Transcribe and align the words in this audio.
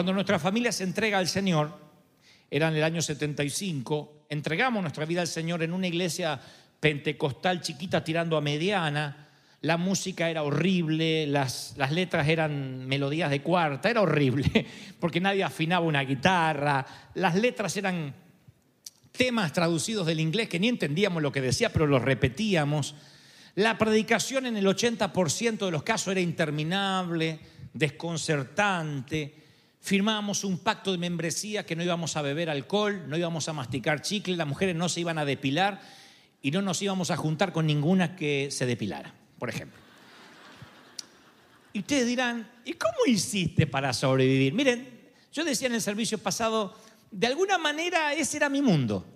Cuando 0.00 0.14
nuestra 0.14 0.38
familia 0.38 0.72
se 0.72 0.84
entrega 0.84 1.18
al 1.18 1.28
Señor, 1.28 1.78
era 2.50 2.68
en 2.68 2.74
el 2.74 2.82
año 2.82 3.02
75, 3.02 4.24
entregamos 4.30 4.80
nuestra 4.80 5.04
vida 5.04 5.20
al 5.20 5.26
Señor 5.26 5.62
en 5.62 5.74
una 5.74 5.88
iglesia 5.88 6.40
pentecostal 6.80 7.60
chiquita 7.60 8.02
tirando 8.02 8.38
a 8.38 8.40
mediana, 8.40 9.28
la 9.60 9.76
música 9.76 10.30
era 10.30 10.42
horrible, 10.42 11.26
las, 11.26 11.74
las 11.76 11.92
letras 11.92 12.26
eran 12.28 12.86
melodías 12.86 13.28
de 13.28 13.42
cuarta, 13.42 13.90
era 13.90 14.00
horrible, 14.00 14.64
porque 14.98 15.20
nadie 15.20 15.44
afinaba 15.44 15.84
una 15.84 16.00
guitarra, 16.00 16.86
las 17.12 17.34
letras 17.34 17.76
eran 17.76 18.14
temas 19.12 19.52
traducidos 19.52 20.06
del 20.06 20.20
inglés 20.20 20.48
que 20.48 20.58
ni 20.58 20.68
entendíamos 20.68 21.22
lo 21.22 21.30
que 21.30 21.42
decía, 21.42 21.74
pero 21.74 21.86
los 21.86 22.00
repetíamos. 22.00 22.94
La 23.56 23.76
predicación 23.76 24.46
en 24.46 24.56
el 24.56 24.64
80% 24.64 25.58
de 25.58 25.70
los 25.70 25.82
casos 25.82 26.12
era 26.12 26.22
interminable, 26.22 27.38
desconcertante. 27.74 29.40
Firmábamos 29.80 30.44
un 30.44 30.58
pacto 30.58 30.92
de 30.92 30.98
membresía 30.98 31.64
que 31.64 31.74
no 31.74 31.82
íbamos 31.82 32.16
a 32.16 32.22
beber 32.22 32.50
alcohol, 32.50 33.04
no 33.08 33.16
íbamos 33.16 33.48
a 33.48 33.52
masticar 33.52 34.02
chicle, 34.02 34.36
las 34.36 34.46
mujeres 34.46 34.76
no 34.76 34.88
se 34.88 35.00
iban 35.00 35.18
a 35.18 35.24
depilar 35.24 35.80
y 36.42 36.50
no 36.50 36.62
nos 36.62 36.80
íbamos 36.82 37.10
a 37.10 37.16
juntar 37.16 37.52
con 37.52 37.66
ninguna 37.66 38.14
que 38.14 38.50
se 38.50 38.66
depilara, 38.66 39.14
por 39.38 39.48
ejemplo. 39.48 39.78
Y 41.72 41.80
ustedes 41.80 42.06
dirán, 42.06 42.50
¿y 42.64 42.74
cómo 42.74 43.06
hiciste 43.06 43.66
para 43.66 43.92
sobrevivir? 43.92 44.52
Miren, 44.52 45.00
yo 45.32 45.44
decía 45.44 45.68
en 45.68 45.74
el 45.74 45.82
servicio 45.82 46.18
pasado, 46.18 46.76
de 47.10 47.26
alguna 47.26 47.58
manera 47.58 48.12
ese 48.14 48.36
era 48.36 48.48
mi 48.48 48.60
mundo. 48.60 49.06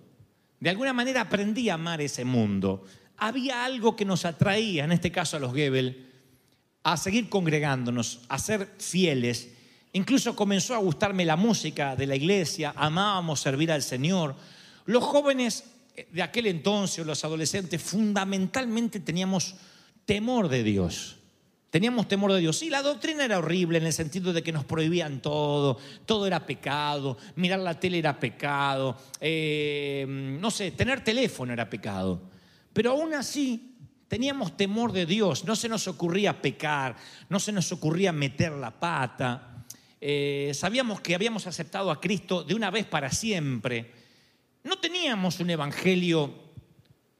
De 0.59 0.69
alguna 0.69 0.93
manera 0.93 1.21
aprendí 1.21 1.69
a 1.69 1.75
amar 1.75 2.01
ese 2.01 2.25
mundo. 2.25 2.85
Había 3.17 3.65
algo 3.65 3.95
que 3.95 4.05
nos 4.05 4.25
atraía, 4.25 4.85
en 4.85 4.91
este 4.91 5.11
caso 5.11 5.37
a 5.37 5.39
los 5.39 5.53
Gebel, 5.53 6.11
a 6.83 6.97
seguir 6.97 7.29
congregándonos, 7.29 8.21
a 8.29 8.39
ser 8.39 8.73
fieles. 8.79 9.51
Incluso 9.95 10.35
comenzó 10.35 10.75
a 10.75 10.79
gustarme 10.79 11.23
la 11.23 11.37
música 11.37 11.95
de 11.95 12.05
la 12.05 12.17
iglesia, 12.17 12.73
amábamos 12.75 13.39
servir 13.39 13.71
al 13.71 13.81
Señor. 13.81 14.35
Los 14.87 15.01
jóvenes 15.01 15.63
de 16.11 16.21
aquel 16.21 16.47
entonces, 16.47 17.05
los 17.05 17.23
adolescentes, 17.23 17.81
fundamentalmente 17.81 18.99
teníamos 18.99 19.55
temor 20.03 20.49
de 20.49 20.63
Dios. 20.63 21.15
Teníamos 21.69 22.09
temor 22.09 22.33
de 22.33 22.41
Dios. 22.41 22.57
Sí, 22.57 22.69
la 22.69 22.81
doctrina 22.81 23.23
era 23.23 23.37
horrible 23.37 23.77
en 23.77 23.85
el 23.85 23.93
sentido 23.93 24.33
de 24.33 24.43
que 24.43 24.51
nos 24.51 24.65
prohibían 24.65 25.21
todo, 25.21 25.77
todo 26.05 26.27
era 26.27 26.45
pecado, 26.45 27.17
mirar 27.37 27.61
la 27.61 27.79
tele 27.79 27.99
era 27.99 28.19
pecado, 28.19 28.97
eh, 29.21 30.05
no 30.09 30.51
sé, 30.51 30.71
tener 30.71 31.05
teléfono 31.05 31.53
era 31.53 31.69
pecado. 31.69 32.21
Pero 32.73 32.91
aún 32.91 33.13
así 33.13 33.77
teníamos 34.09 34.57
temor 34.57 34.91
de 34.91 35.05
Dios, 35.05 35.45
no 35.45 35.55
se 35.55 35.69
nos 35.69 35.87
ocurría 35.87 36.41
pecar, 36.41 36.97
no 37.29 37.39
se 37.39 37.53
nos 37.53 37.71
ocurría 37.71 38.11
meter 38.11 38.51
la 38.51 38.77
pata. 38.77 39.53
Eh, 40.07 40.51
sabíamos 40.53 41.01
que 41.01 41.15
habíamos 41.15 41.47
aceptado 41.47 41.89
a 41.89 41.99
Cristo 41.99 42.43
de 42.43 42.53
una 42.53 42.69
vez 42.69 42.85
para 42.85 43.09
siempre. 43.09 43.91
No 44.63 44.77
teníamos 44.77 45.39
un 45.39 45.49
evangelio 45.49 46.31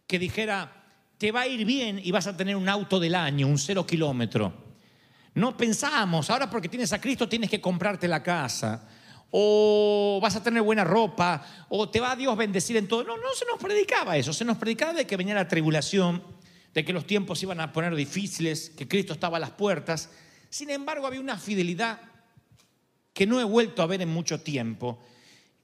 que 0.05 0.19
dijera, 0.19 0.85
te 1.17 1.31
va 1.31 1.41
a 1.41 1.47
ir 1.47 1.65
bien 1.65 1.99
y 2.03 2.11
vas 2.11 2.27
a 2.27 2.37
tener 2.37 2.55
un 2.55 2.69
auto 2.69 2.99
del 2.99 3.15
año, 3.15 3.47
un 3.47 3.57
cero 3.57 3.87
kilómetro. 3.87 4.53
No 5.33 5.57
pensábamos, 5.57 6.29
ahora 6.29 6.47
porque 6.47 6.69
tienes 6.69 6.93
a 6.93 7.01
Cristo 7.01 7.27
tienes 7.27 7.49
que 7.49 7.59
comprarte 7.59 8.07
la 8.07 8.21
casa, 8.21 8.87
o 9.31 10.19
vas 10.21 10.35
a 10.35 10.43
tener 10.43 10.61
buena 10.61 10.83
ropa, 10.83 11.43
o 11.69 11.89
te 11.89 11.99
va 11.99 12.11
a 12.11 12.15
Dios 12.15 12.37
bendecir 12.37 12.77
en 12.77 12.87
todo. 12.87 13.03
No, 13.03 13.17
no 13.17 13.33
se 13.33 13.45
nos 13.45 13.59
predicaba 13.59 14.15
eso, 14.15 14.31
se 14.31 14.45
nos 14.45 14.57
predicaba 14.57 14.93
de 14.93 15.07
que 15.07 15.17
venía 15.17 15.33
la 15.33 15.47
tribulación, 15.47 16.21
de 16.71 16.85
que 16.85 16.93
los 16.93 17.07
tiempos 17.07 17.41
iban 17.41 17.61
a 17.61 17.73
poner 17.73 17.95
difíciles, 17.95 18.69
que 18.69 18.87
Cristo 18.87 19.13
estaba 19.13 19.37
a 19.37 19.39
las 19.39 19.49
puertas. 19.49 20.11
Sin 20.51 20.69
embargo, 20.69 21.07
había 21.07 21.19
una 21.19 21.39
fidelidad 21.39 21.99
que 23.15 23.25
no 23.25 23.39
he 23.39 23.45
vuelto 23.45 23.81
a 23.81 23.87
ver 23.87 24.01
en 24.01 24.09
mucho 24.09 24.41
tiempo. 24.41 24.99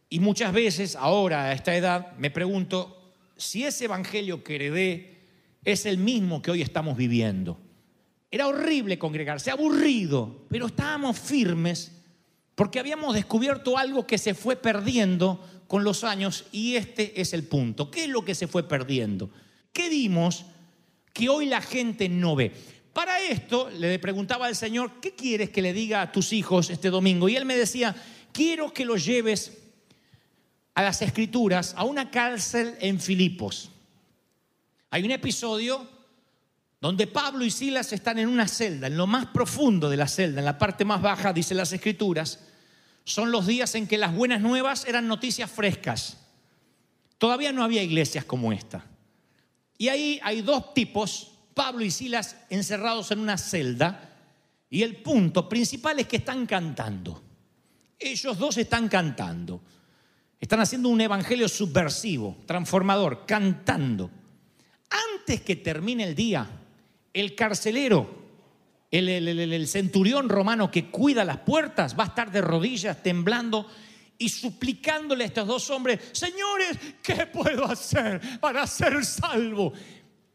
Y 0.10 0.22
muchas 0.22 0.54
veces, 0.54 0.96
ahora 0.96 1.44
a 1.44 1.54
esta 1.54 1.76
edad, 1.76 2.14
me 2.18 2.32
pregunto 2.32 3.14
si 3.36 3.66
ese 3.66 3.86
evangelio 3.86 4.42
que 4.42 4.56
heredé 4.56 5.18
es 5.66 5.86
el 5.86 5.98
mismo 5.98 6.42
que 6.42 6.52
hoy 6.52 6.62
estamos 6.62 6.96
viviendo. 6.96 7.60
Era 8.32 8.48
horrible 8.48 8.98
congregarse, 8.98 9.52
aburrido, 9.52 10.46
pero 10.48 10.68
estábamos 10.68 11.20
firmes 11.20 11.92
porque 12.56 12.80
habíamos 12.80 13.14
descubierto 13.14 13.78
algo 13.78 14.08
que 14.08 14.18
se 14.18 14.34
fue 14.34 14.56
perdiendo 14.56 15.46
con 15.68 15.84
los 15.84 16.06
años 16.06 16.46
y 16.54 16.76
este 16.76 17.20
es 17.20 17.34
el 17.34 17.44
punto. 17.44 17.92
¿Qué 17.92 18.06
es 18.06 18.10
lo 18.10 18.24
que 18.24 18.34
se 18.34 18.48
fue 18.48 18.64
perdiendo? 18.64 19.30
¿Qué 19.74 19.90
dimos 19.90 20.46
que 21.12 21.28
hoy 21.28 21.48
la 21.48 21.60
gente 21.60 22.08
no 22.08 22.38
ve? 22.38 22.54
Para 22.94 23.22
esto 23.22 23.70
le 23.70 24.00
preguntaba 24.00 24.48
al 24.48 24.56
Señor, 24.56 25.00
¿qué 25.00 25.16
quieres 25.16 25.50
que 25.50 25.62
le 25.62 25.74
diga 25.74 26.02
a 26.02 26.12
tus 26.12 26.34
hijos 26.34 26.70
este 26.70 26.90
domingo? 26.90 27.30
Y 27.30 27.36
él 27.36 27.46
me 27.46 27.56
decía, 27.56 27.96
quiero 28.34 28.74
que 28.74 28.86
los 28.86 29.06
lleves 29.06 29.58
a 30.74 30.84
las 30.84 31.02
escrituras, 31.02 31.74
a 31.78 31.84
una 31.84 32.12
cárcel 32.12 32.76
en 32.80 33.00
Filipos. 33.00 33.70
Hay 34.90 35.04
un 35.04 35.12
episodio 35.12 35.88
donde 36.82 37.08
Pablo 37.08 37.46
y 37.46 37.52
Silas 37.52 37.94
están 37.94 38.20
en 38.20 38.28
una 38.28 38.48
celda, 38.48 38.88
en 38.88 38.98
lo 38.98 39.08
más 39.08 39.28
profundo 39.28 39.90
de 39.90 39.98
la 39.98 40.08
celda, 40.08 40.40
en 40.40 40.46
la 40.46 40.58
parte 40.58 40.84
más 40.84 41.02
baja, 41.02 41.32
dice 41.32 41.54
las 41.54 41.72
escrituras. 41.72 42.40
Son 43.04 43.32
los 43.32 43.48
días 43.48 43.76
en 43.76 43.88
que 43.88 43.98
las 43.98 44.14
buenas 44.14 44.42
nuevas 44.42 44.86
eran 44.86 45.08
noticias 45.08 45.50
frescas. 45.50 46.18
Todavía 47.18 47.52
no 47.52 47.64
había 47.64 47.84
iglesias 47.84 48.26
como 48.26 48.52
esta. 48.52 48.84
Y 49.78 49.90
ahí 49.90 50.20
hay 50.24 50.42
dos 50.42 50.74
tipos, 50.74 51.31
Pablo 51.54 51.84
y 51.84 51.92
Silas, 51.92 52.38
encerrados 52.50 53.12
en 53.12 53.20
una 53.20 53.38
celda. 53.38 54.10
Y 54.70 54.84
el 54.84 54.98
punto 54.98 55.50
principal 55.50 56.00
es 56.00 56.08
que 56.08 56.18
están 56.18 56.46
cantando. 56.46 57.22
Ellos 58.00 58.38
dos 58.38 58.58
están 58.58 58.88
cantando. 58.88 59.62
Están 60.40 60.60
haciendo 60.60 60.90
un 60.90 61.00
evangelio 61.00 61.48
subversivo, 61.48 62.38
transformador, 62.48 63.26
cantando. 63.28 64.10
Antes 64.90 65.42
que 65.42 65.58
termine 65.58 66.04
el 66.04 66.16
día, 66.16 66.50
el 67.14 67.36
carcelero, 67.36 68.22
el, 68.90 69.68
centurión 69.68 70.30
romano 70.30 70.72
que 70.72 70.90
cuida 70.90 71.24
las 71.24 71.38
puertas, 71.38 71.98
va 71.98 72.06
a 72.06 72.08
estar 72.08 72.32
de 72.32 72.42
rodillas, 72.42 73.02
temblando 73.04 73.68
y 74.18 74.30
suplicándole 74.30 75.24
a 75.24 75.28
estos 75.28 75.48
dos 75.48 75.70
hombres, 75.70 76.00
señores, 76.12 76.78
¿qué 77.02 77.28
puedo 77.28 77.66
hacer 77.66 78.22
para 78.40 78.68
ser 78.68 79.04
salvo? 79.06 79.74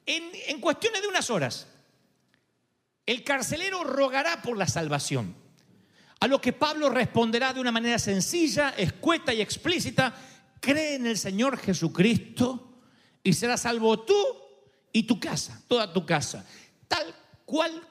En, 0.07 0.61
cuestiones 0.61 1.03
de 1.03 1.09
unas 1.09 1.29
horas, 1.31 1.67
el 3.05 3.25
carcelero 3.25 3.83
rogará 3.83 4.41
por 4.41 4.57
la 4.57 4.69
salvación. 4.69 5.35
A 6.21 6.29
lo 6.29 6.41
que 6.41 6.53
Pablo 6.53 6.89
responderá 6.89 7.53
de 7.53 7.61
una 7.61 7.73
manera 7.73 7.99
sencilla, 7.99 8.71
escueta 8.71 9.35
y 9.35 9.41
explícita, 9.41 10.15
cree 10.61 10.95
en 10.95 11.07
el 11.07 11.19
Señor 11.19 11.59
Jesucristo 11.59 12.79
y 13.23 13.33
serás 13.33 13.63
salvo 13.63 14.01
tú 14.01 14.15
y 14.93 15.03
tu 15.03 15.19
casa, 15.19 15.61
toda 15.67 15.93
tu 15.93 16.07
casa. 16.07 16.47
Tal 16.87 17.13
cual 17.45 17.83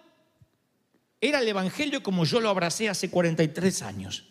era 1.20 1.42
el 1.42 1.48
Evangelio 1.48 2.02
como 2.02 2.24
yo 2.24 2.40
lo 2.40 2.50
abracé 2.50 2.90
hace 2.90 3.10
43 3.10 3.82
años. 3.82 4.24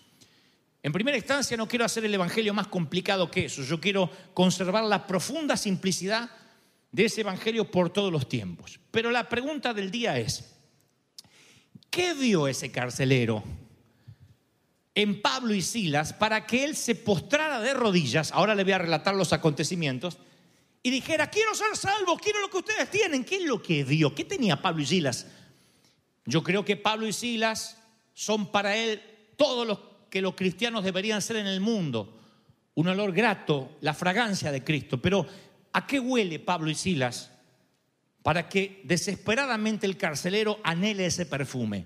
En 0.83 0.93
primera 0.93 1.17
instancia 1.17 1.57
no 1.57 1.69
quiero 1.69 1.85
hacer 1.85 2.05
el 2.05 2.15
Evangelio 2.15 2.55
más 2.55 2.67
complicado 2.67 3.31
que 3.31 3.47
eso, 3.47 3.63
yo 3.63 3.81
quiero 3.81 4.11
conservar 4.33 4.85
la 4.85 5.07
profunda 5.07 5.57
simplicidad 5.57 6.31
de 6.95 7.07
ese 7.07 7.23
Evangelio 7.23 7.69
por 7.69 7.91
todos 7.91 8.13
los 8.13 8.29
tiempos. 8.29 8.79
Pero 8.93 9.11
la 9.11 9.29
pregunta 9.29 9.75
del 9.75 9.91
día 9.91 10.17
es, 10.17 10.55
¿qué 11.91 12.15
vio 12.15 12.47
ese 12.47 12.71
carcelero 12.71 13.43
en 14.95 15.21
Pablo 15.21 15.55
y 15.55 15.61
Silas 15.61 16.13
para 16.13 16.47
que 16.47 16.63
él 16.63 16.77
se 16.77 16.95
postrara 16.95 17.59
de 17.61 17.75
rodillas? 17.75 18.31
Ahora 18.31 18.55
le 18.55 18.63
voy 18.63 18.75
a 18.75 18.79
relatar 18.79 19.17
los 19.17 19.33
acontecimientos. 19.33 20.19
Y 20.85 20.91
dijera, 20.91 21.29
quiero 21.29 21.53
ser 21.57 21.77
salvo, 21.77 22.17
quiero 22.17 22.41
lo 22.41 22.49
que 22.49 22.59
ustedes 22.59 22.89
tienen. 22.89 23.25
¿Qué 23.25 23.39
es 23.39 23.45
lo 23.45 23.61
que 23.61 23.83
vio? 23.83 24.15
¿Qué 24.15 24.25
tenía 24.25 24.63
Pablo 24.63 24.83
y 24.83 24.87
Silas? 24.87 25.27
Yo 26.27 26.45
creo 26.45 26.65
que 26.65 26.77
Pablo 26.77 27.09
y 27.09 27.13
Silas 27.13 27.77
son 28.13 28.53
para 28.53 28.77
él 28.77 29.03
todos 29.37 29.67
los 29.67 29.81
que 30.11 30.23
los 30.23 30.37
cristianos 30.37 30.85
deberían 30.85 31.21
ser 31.21 31.39
en 31.39 31.49
el 31.49 31.61
mundo. 31.61 32.21
Un 32.75 32.87
olor 32.87 33.13
grato, 33.13 33.79
la 33.81 33.95
fragancia 33.95 34.53
de 34.53 34.63
Cristo. 34.63 35.03
Pero 35.03 35.27
¿a 35.75 35.87
qué 35.87 36.01
huele 36.01 36.39
Pablo 36.39 36.71
y 36.71 36.75
Silas 36.75 37.31
para 38.23 38.49
que 38.49 38.81
desesperadamente 38.85 39.87
el 39.87 39.99
carcelero 39.99 40.59
anhele 40.65 41.05
ese 41.05 41.27
perfume? 41.27 41.85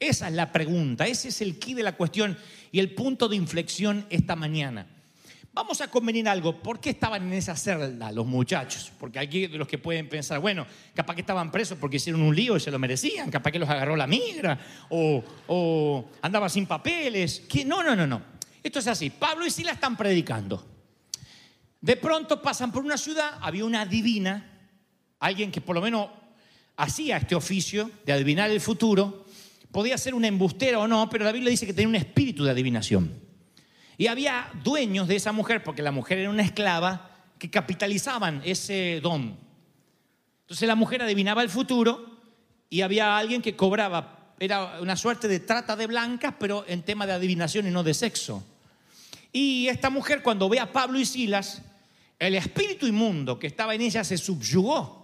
Esa 0.00 0.28
es 0.28 0.34
la 0.34 0.52
pregunta, 0.52 1.06
ese 1.06 1.28
es 1.28 1.42
el 1.42 1.58
key 1.58 1.74
de 1.74 1.82
la 1.82 1.96
cuestión 1.96 2.38
y 2.72 2.78
el 2.78 2.94
punto 2.94 3.28
de 3.28 3.36
inflexión 3.36 4.06
esta 4.08 4.36
mañana. 4.36 4.86
Vamos 5.52 5.80
a 5.80 5.90
convenir 5.90 6.28
algo, 6.28 6.62
¿por 6.62 6.78
qué 6.78 6.90
estaban 6.90 7.24
en 7.24 7.32
esa 7.32 7.56
celda 7.56 8.12
los 8.12 8.24
muchachos? 8.24 8.92
Porque 9.00 9.18
hay 9.18 9.48
de 9.48 9.58
los 9.58 9.66
que 9.66 9.76
pueden 9.76 10.08
pensar, 10.08 10.38
bueno, 10.38 10.64
capaz 10.94 11.16
que 11.16 11.22
estaban 11.22 11.50
presos 11.50 11.76
porque 11.78 11.96
hicieron 11.96 12.22
un 12.22 12.36
lío 12.36 12.56
y 12.56 12.60
se 12.60 12.70
lo 12.70 12.78
merecían, 12.78 13.28
capaz 13.28 13.50
que 13.50 13.58
los 13.58 13.68
agarró 13.68 13.96
la 13.96 14.06
migra 14.06 14.60
o, 14.90 15.24
o 15.48 16.10
andaba 16.22 16.48
sin 16.48 16.66
papeles. 16.66 17.42
No, 17.66 17.82
no, 17.82 17.96
no, 17.96 18.06
no. 18.06 18.22
Esto 18.62 18.78
es 18.78 18.86
así, 18.86 19.10
Pablo 19.10 19.44
y 19.44 19.50
Sila 19.50 19.72
están 19.72 19.96
predicando. 19.96 20.77
De 21.80 21.96
pronto 21.96 22.42
pasan 22.42 22.72
por 22.72 22.84
una 22.84 22.98
ciudad, 22.98 23.38
había 23.40 23.64
una 23.64 23.86
divina, 23.86 24.50
alguien 25.20 25.50
que 25.52 25.60
por 25.60 25.76
lo 25.76 25.82
menos 25.82 26.08
hacía 26.76 27.18
este 27.18 27.34
oficio 27.34 27.90
de 28.04 28.12
adivinar 28.12 28.50
el 28.50 28.60
futuro, 28.60 29.26
podía 29.70 29.98
ser 29.98 30.14
una 30.14 30.26
embustera 30.26 30.78
o 30.78 30.88
no, 30.88 31.08
pero 31.08 31.24
la 31.24 31.32
Biblia 31.32 31.50
dice 31.50 31.66
que 31.66 31.72
tenía 31.72 31.88
un 31.88 31.96
espíritu 31.96 32.44
de 32.44 32.50
adivinación. 32.50 33.20
Y 33.96 34.06
había 34.06 34.50
dueños 34.62 35.08
de 35.08 35.16
esa 35.16 35.32
mujer, 35.32 35.62
porque 35.62 35.82
la 35.82 35.92
mujer 35.92 36.18
era 36.18 36.30
una 36.30 36.42
esclava, 36.42 37.10
que 37.38 37.50
capitalizaban 37.50 38.42
ese 38.44 39.00
don. 39.00 39.36
Entonces 40.42 40.66
la 40.66 40.74
mujer 40.74 41.02
adivinaba 41.02 41.42
el 41.42 41.50
futuro 41.50 42.18
y 42.70 42.80
había 42.80 43.16
alguien 43.16 43.42
que 43.42 43.54
cobraba, 43.54 44.34
era 44.40 44.80
una 44.80 44.96
suerte 44.96 45.28
de 45.28 45.40
trata 45.40 45.76
de 45.76 45.86
blancas, 45.86 46.34
pero 46.38 46.64
en 46.66 46.82
tema 46.82 47.06
de 47.06 47.12
adivinación 47.12 47.66
y 47.66 47.70
no 47.70 47.82
de 47.82 47.94
sexo. 47.94 48.44
Y 49.32 49.68
esta 49.68 49.90
mujer 49.90 50.22
cuando 50.22 50.48
ve 50.48 50.58
a 50.58 50.72
Pablo 50.72 50.98
y 50.98 51.04
Silas, 51.04 51.62
el 52.18 52.34
espíritu 52.34 52.86
inmundo 52.86 53.38
que 53.38 53.46
estaba 53.46 53.74
en 53.74 53.82
ella 53.82 54.02
se 54.02 54.18
subyugó. 54.18 54.98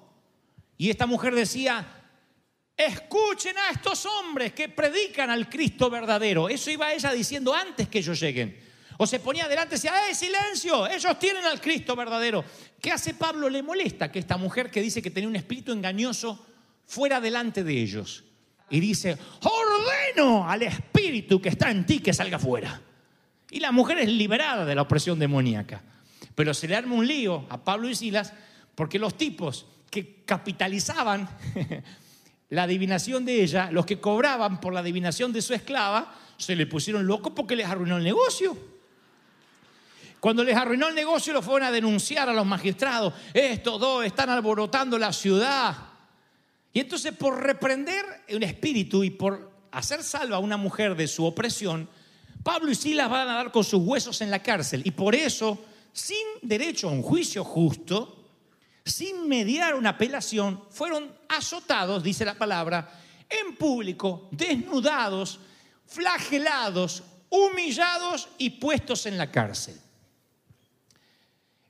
Y 0.77 0.91
esta 0.91 1.07
mujer 1.07 1.35
decía, 1.35 1.87
escuchen 2.77 3.57
a 3.57 3.71
estos 3.71 4.05
hombres 4.07 4.53
que 4.53 4.69
predican 4.69 5.31
al 5.31 5.49
Cristo 5.49 5.89
verdadero. 5.89 6.49
Eso 6.49 6.71
iba 6.71 6.93
ella 6.93 7.13
diciendo 7.13 7.55
antes 7.55 7.89
que 7.89 7.99
ellos 7.99 8.19
lleguen. 8.19 8.59
O 8.97 9.07
se 9.07 9.21
ponía 9.21 9.49
delante 9.49 9.75
y 9.75 9.79
decía, 9.79 10.09
¡eh, 10.09 10.15
silencio! 10.15 10.87
Ellos 10.87 11.19
tienen 11.19 11.45
al 11.45 11.61
Cristo 11.61 11.97
verdadero. 11.97 12.45
¿Qué 12.81 12.93
hace 12.93 13.15
Pablo? 13.15 13.49
Le 13.49 13.63
molesta 13.63 14.11
que 14.11 14.19
esta 14.19 14.37
mujer 14.37 14.71
que 14.71 14.81
dice 14.81 15.03
que 15.03 15.11
tenía 15.11 15.29
un 15.29 15.37
espíritu 15.37 15.73
engañoso 15.73 16.45
fuera 16.87 17.21
delante 17.21 17.65
de 17.65 17.81
ellos. 17.81 18.25
Y 18.71 18.81
dice, 18.81 19.17
ordeno 19.43 20.49
al 20.49 20.63
espíritu 20.63 21.41
que 21.41 21.51
está 21.51 21.71
en 21.71 21.87
ti 21.87 22.01
que 22.01 22.13
salga 22.13 22.39
fuera. 22.39 22.81
Y 23.51 23.61
la 23.61 23.73
mujer 23.73 23.99
es 23.99 24.09
liberada 24.09 24.65
de 24.65 24.75
la 24.75 24.83
opresión 24.83 25.19
demoníaca. 25.19 25.83
Pero 26.35 26.55
se 26.55 26.69
le 26.69 26.77
arma 26.77 26.95
un 26.95 27.07
lío 27.07 27.47
a 27.49 27.63
Pablo 27.63 27.89
y 27.89 27.95
Silas 27.95 28.33
porque 28.75 28.99
los 28.99 29.17
tipos 29.17 29.67
que 29.91 30.23
capitalizaban 30.25 31.29
la 32.51 32.65
adivinación 32.65 33.25
de 33.25 33.43
ella, 33.43 33.71
los 33.71 33.87
que 33.87 34.01
cobraban 34.01 34.61
por 34.61 34.73
la 34.73 34.81
adivinación 34.81 35.33
de 35.33 35.43
su 35.43 35.55
esclava, 35.55 36.15
se 36.37 36.57
le 36.57 36.67
pusieron 36.67 37.07
locos 37.07 37.33
porque 37.35 37.57
les 37.57 37.67
arruinó 37.67 37.97
el 37.97 38.05
negocio. 38.05 38.57
Cuando 40.21 40.43
les 40.43 40.57
arruinó 40.57 40.89
el 40.89 40.95
negocio, 40.95 41.33
lo 41.33 41.43
fueron 41.43 41.69
a 41.69 41.71
denunciar 41.71 42.29
a 42.29 42.33
los 42.33 42.47
magistrados. 42.47 43.13
Estos 43.35 43.79
dos 43.79 44.05
están 44.05 44.31
alborotando 44.31 44.99
la 44.99 45.13
ciudad. 45.13 45.77
Y 46.73 46.81
entonces 46.81 47.13
por 47.13 47.43
reprender 47.43 48.05
un 48.31 48.43
espíritu 48.43 49.05
y 49.05 49.11
por 49.11 49.53
hacer 49.71 50.03
salva 50.03 50.37
a 50.37 50.41
una 50.41 50.57
mujer 50.57 50.97
de 50.97 51.07
su 51.09 51.25
opresión, 51.25 51.89
Pablo 52.43 52.71
y 52.71 52.75
Silas 52.75 53.11
van 53.11 53.29
a 53.29 53.35
dar 53.35 53.53
con 53.53 53.65
sus 53.65 53.83
huesos 53.83 54.21
en 54.23 54.31
la 54.31 54.43
cárcel. 54.43 54.83
Y 54.85 54.93
por 54.93 55.15
eso, 55.15 55.63
sin 55.95 56.27
derecho 56.43 56.89
a 56.89 56.93
un 56.93 57.03
juicio 57.03 57.45
justo, 57.45 58.29
sin 58.85 59.29
mediar 59.29 59.75
una 59.77 59.91
apelación, 59.91 60.65
fueron 60.71 61.11
azotados, 61.29 62.03
dice 62.03 62.25
la 62.25 62.35
palabra, 62.35 63.01
en 63.31 63.57
público, 63.57 64.29
desnudados, 64.33 65.39
flagelados, 65.87 67.03
humillados 67.31 68.29
y 68.39 68.51
puestos 68.51 69.07
en 69.07 69.17
la 69.17 69.31
cárcel. 69.31 69.81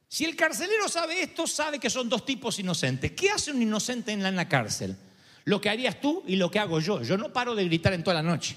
Si 0.08 0.24
el 0.24 0.36
carcelero 0.36 0.88
sabe 0.88 1.22
esto, 1.22 1.46
sabe 1.46 1.78
que 1.78 1.90
son 1.90 2.08
dos 2.08 2.24
tipos 2.24 2.58
inocentes. 2.58 3.12
¿Qué 3.12 3.30
hace 3.30 3.50
un 3.50 3.60
inocente 3.60 4.12
en 4.12 4.22
la, 4.22 4.48
cárcel? 4.48 4.96
Lo 5.44 5.60
que 5.60 5.68
harías 5.68 6.00
tú 6.00 6.22
y 6.26 6.36
lo 6.36 6.50
que 6.50 6.60
hago 6.60 6.80
yo. 6.80 7.02
Yo 7.02 7.18
no 7.18 7.32
paro 7.32 7.54
de 7.54 7.64
gritar 7.64 7.92
en 7.92 8.04
toda 8.04 8.14
la 8.14 8.22
noche. 8.22 8.56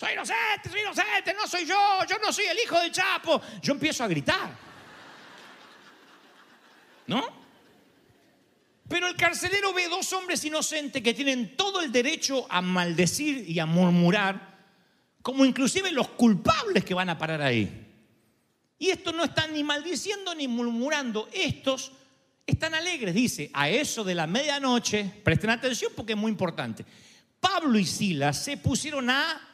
Soy 0.00 0.14
inocente, 0.14 0.70
soy 0.70 0.80
inocente, 0.80 1.34
no 1.34 1.46
soy 1.46 1.66
yo, 1.66 1.76
yo 2.08 2.16
no 2.24 2.32
soy 2.32 2.46
el 2.46 2.58
hijo 2.64 2.80
del 2.80 2.90
Chapo. 2.90 3.38
Yo 3.60 3.74
empiezo 3.74 4.02
a 4.02 4.08
gritar. 4.08 4.50
¿No? 7.06 7.22
Pero 8.88 9.08
el 9.08 9.14
carcelero 9.14 9.74
ve 9.74 9.88
dos 9.88 10.10
hombres 10.14 10.42
inocentes 10.42 11.02
que 11.02 11.12
tienen 11.12 11.54
todo 11.54 11.82
el 11.82 11.92
derecho 11.92 12.46
a 12.48 12.62
maldecir 12.62 13.44
y 13.46 13.58
a 13.58 13.66
murmurar, 13.66 14.58
como 15.20 15.44
inclusive 15.44 15.92
los 15.92 16.08
culpables 16.08 16.82
que 16.82 16.94
van 16.94 17.10
a 17.10 17.18
parar 17.18 17.42
ahí. 17.42 17.86
Y 18.78 18.88
estos 18.88 19.14
no 19.14 19.24
están 19.24 19.52
ni 19.52 19.62
maldiciendo 19.62 20.34
ni 20.34 20.48
murmurando, 20.48 21.28
estos 21.30 21.92
están 22.46 22.74
alegres, 22.74 23.14
dice, 23.14 23.50
a 23.52 23.68
eso 23.68 24.02
de 24.02 24.14
la 24.14 24.26
medianoche, 24.26 25.20
presten 25.22 25.50
atención 25.50 25.92
porque 25.94 26.14
es 26.14 26.18
muy 26.18 26.32
importante. 26.32 26.86
Pablo 27.38 27.78
y 27.78 27.84
Silas 27.84 28.42
se 28.42 28.56
pusieron 28.56 29.10
a 29.10 29.48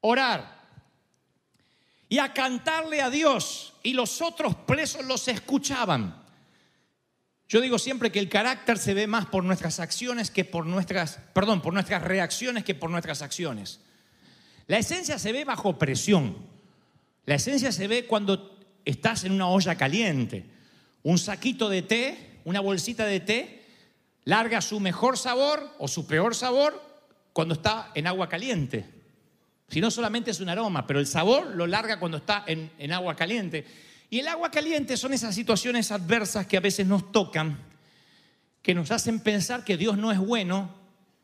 orar 0.00 0.58
y 2.08 2.18
a 2.18 2.32
cantarle 2.32 3.02
a 3.02 3.10
Dios 3.10 3.74
y 3.82 3.92
los 3.92 4.22
otros 4.22 4.54
presos 4.54 5.04
los 5.04 5.28
escuchaban. 5.28 6.24
Yo 7.48 7.60
digo 7.60 7.78
siempre 7.78 8.12
que 8.12 8.18
el 8.18 8.28
carácter 8.28 8.78
se 8.78 8.94
ve 8.94 9.06
más 9.06 9.26
por 9.26 9.44
nuestras 9.44 9.80
acciones 9.80 10.30
que 10.30 10.44
por 10.44 10.66
nuestras, 10.66 11.18
perdón, 11.32 11.62
por 11.62 11.72
nuestras 11.72 12.02
reacciones 12.02 12.64
que 12.64 12.74
por 12.74 12.90
nuestras 12.90 13.22
acciones. 13.22 13.80
La 14.66 14.78
esencia 14.78 15.18
se 15.18 15.32
ve 15.32 15.44
bajo 15.44 15.78
presión. 15.78 16.36
La 17.24 17.36
esencia 17.36 17.72
se 17.72 17.88
ve 17.88 18.06
cuando 18.06 18.58
estás 18.84 19.24
en 19.24 19.32
una 19.32 19.48
olla 19.48 19.76
caliente. 19.76 20.44
Un 21.02 21.18
saquito 21.18 21.70
de 21.70 21.82
té, 21.82 22.40
una 22.44 22.60
bolsita 22.60 23.06
de 23.06 23.20
té, 23.20 23.64
larga 24.24 24.60
su 24.60 24.78
mejor 24.78 25.16
sabor 25.16 25.74
o 25.78 25.88
su 25.88 26.06
peor 26.06 26.34
sabor 26.34 26.82
cuando 27.32 27.54
está 27.54 27.92
en 27.94 28.06
agua 28.06 28.28
caliente. 28.28 28.97
Si 29.68 29.80
no 29.80 29.90
solamente 29.90 30.30
es 30.30 30.40
un 30.40 30.48
aroma, 30.48 30.86
pero 30.86 30.98
el 30.98 31.06
sabor 31.06 31.54
lo 31.54 31.66
larga 31.66 32.00
cuando 32.00 32.18
está 32.18 32.44
en, 32.46 32.92
agua 32.92 33.14
caliente. 33.14 33.66
Y 34.08 34.20
el 34.20 34.28
agua 34.28 34.50
caliente 34.50 34.96
son 34.96 35.12
esas 35.12 35.34
situaciones 35.34 35.92
adversas 35.92 36.46
que 36.46 36.56
a 36.56 36.60
veces 36.60 36.86
nos 36.86 37.12
tocan, 37.12 37.58
que 38.62 38.74
nos 38.74 38.90
hacen 38.90 39.20
pensar 39.20 39.64
que 39.64 39.76
Dios 39.76 39.98
no 39.98 40.10
es 40.10 40.18
bueno 40.18 40.74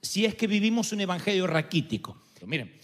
si 0.02 0.26
es 0.26 0.34
que 0.34 0.46
vivimos 0.46 0.92
un 0.92 1.00
evangelio 1.00 1.46
raquítico. 1.46 2.22
Miren, 2.46 2.78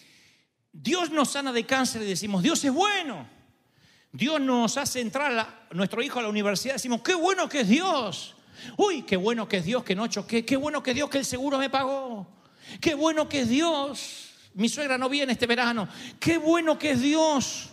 Dios 0.73 1.11
nos 1.11 1.33
sana 1.33 1.52
de 1.52 1.67
cáncer 1.67 2.00
y 2.02 2.07
decimos, 2.07 2.43
Dios 2.43 2.64
es 2.64 2.73
bueno. 2.73 3.29
Dios 4.12 4.40
nos 4.40 4.79
hace 4.79 5.00
entrar 5.00 5.38
a 5.38 5.75
nuestro 5.75 6.02
hijo 6.02 6.19
a 6.19 6.23
la 6.23 6.29
universidad 6.29 6.75
y 6.75 6.79
decimos, 6.79 7.02
qué 7.02 7.14
bueno 7.14 7.49
que 7.50 7.61
es 7.61 7.69
Dios. 7.69 8.35
Uy, 8.79 9.02
qué 9.02 9.17
bueno 9.17 9.47
que 9.47 9.59
es 9.59 9.64
Dios 9.67 9.85
que 9.85 9.95
no 9.95 10.07
choqué. 10.07 10.45
Qué 10.47 10.57
bueno 10.57 10.83
que 10.83 10.93
es 10.93 10.97
Dios 10.97 11.11
que 11.11 11.19
el 11.19 11.26
seguro 11.26 11.59
me 11.59 11.69
pagó. 11.69 12.26
Qué 12.81 12.95
bueno 12.95 13.29
que 13.29 13.40
es 13.43 13.49
Dios. 13.50 14.30
Mi 14.54 14.69
suegra 14.69 14.99
no 14.99 15.09
viene 15.09 15.33
este 15.33 15.47
verano. 15.47 15.88
Qué 16.19 16.38
bueno 16.38 16.78
que 16.78 16.92
es 16.92 17.00
Dios. 17.00 17.71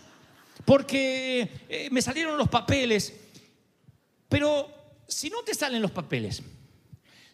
Porque 0.64 1.64
eh, 1.68 1.88
me 1.90 2.02
salieron 2.02 2.36
los 2.36 2.48
papeles. 2.48 3.14
Pero 4.28 4.70
si 5.06 5.30
no 5.30 5.42
te 5.42 5.54
salen 5.54 5.80
los 5.80 5.90
papeles, 5.90 6.42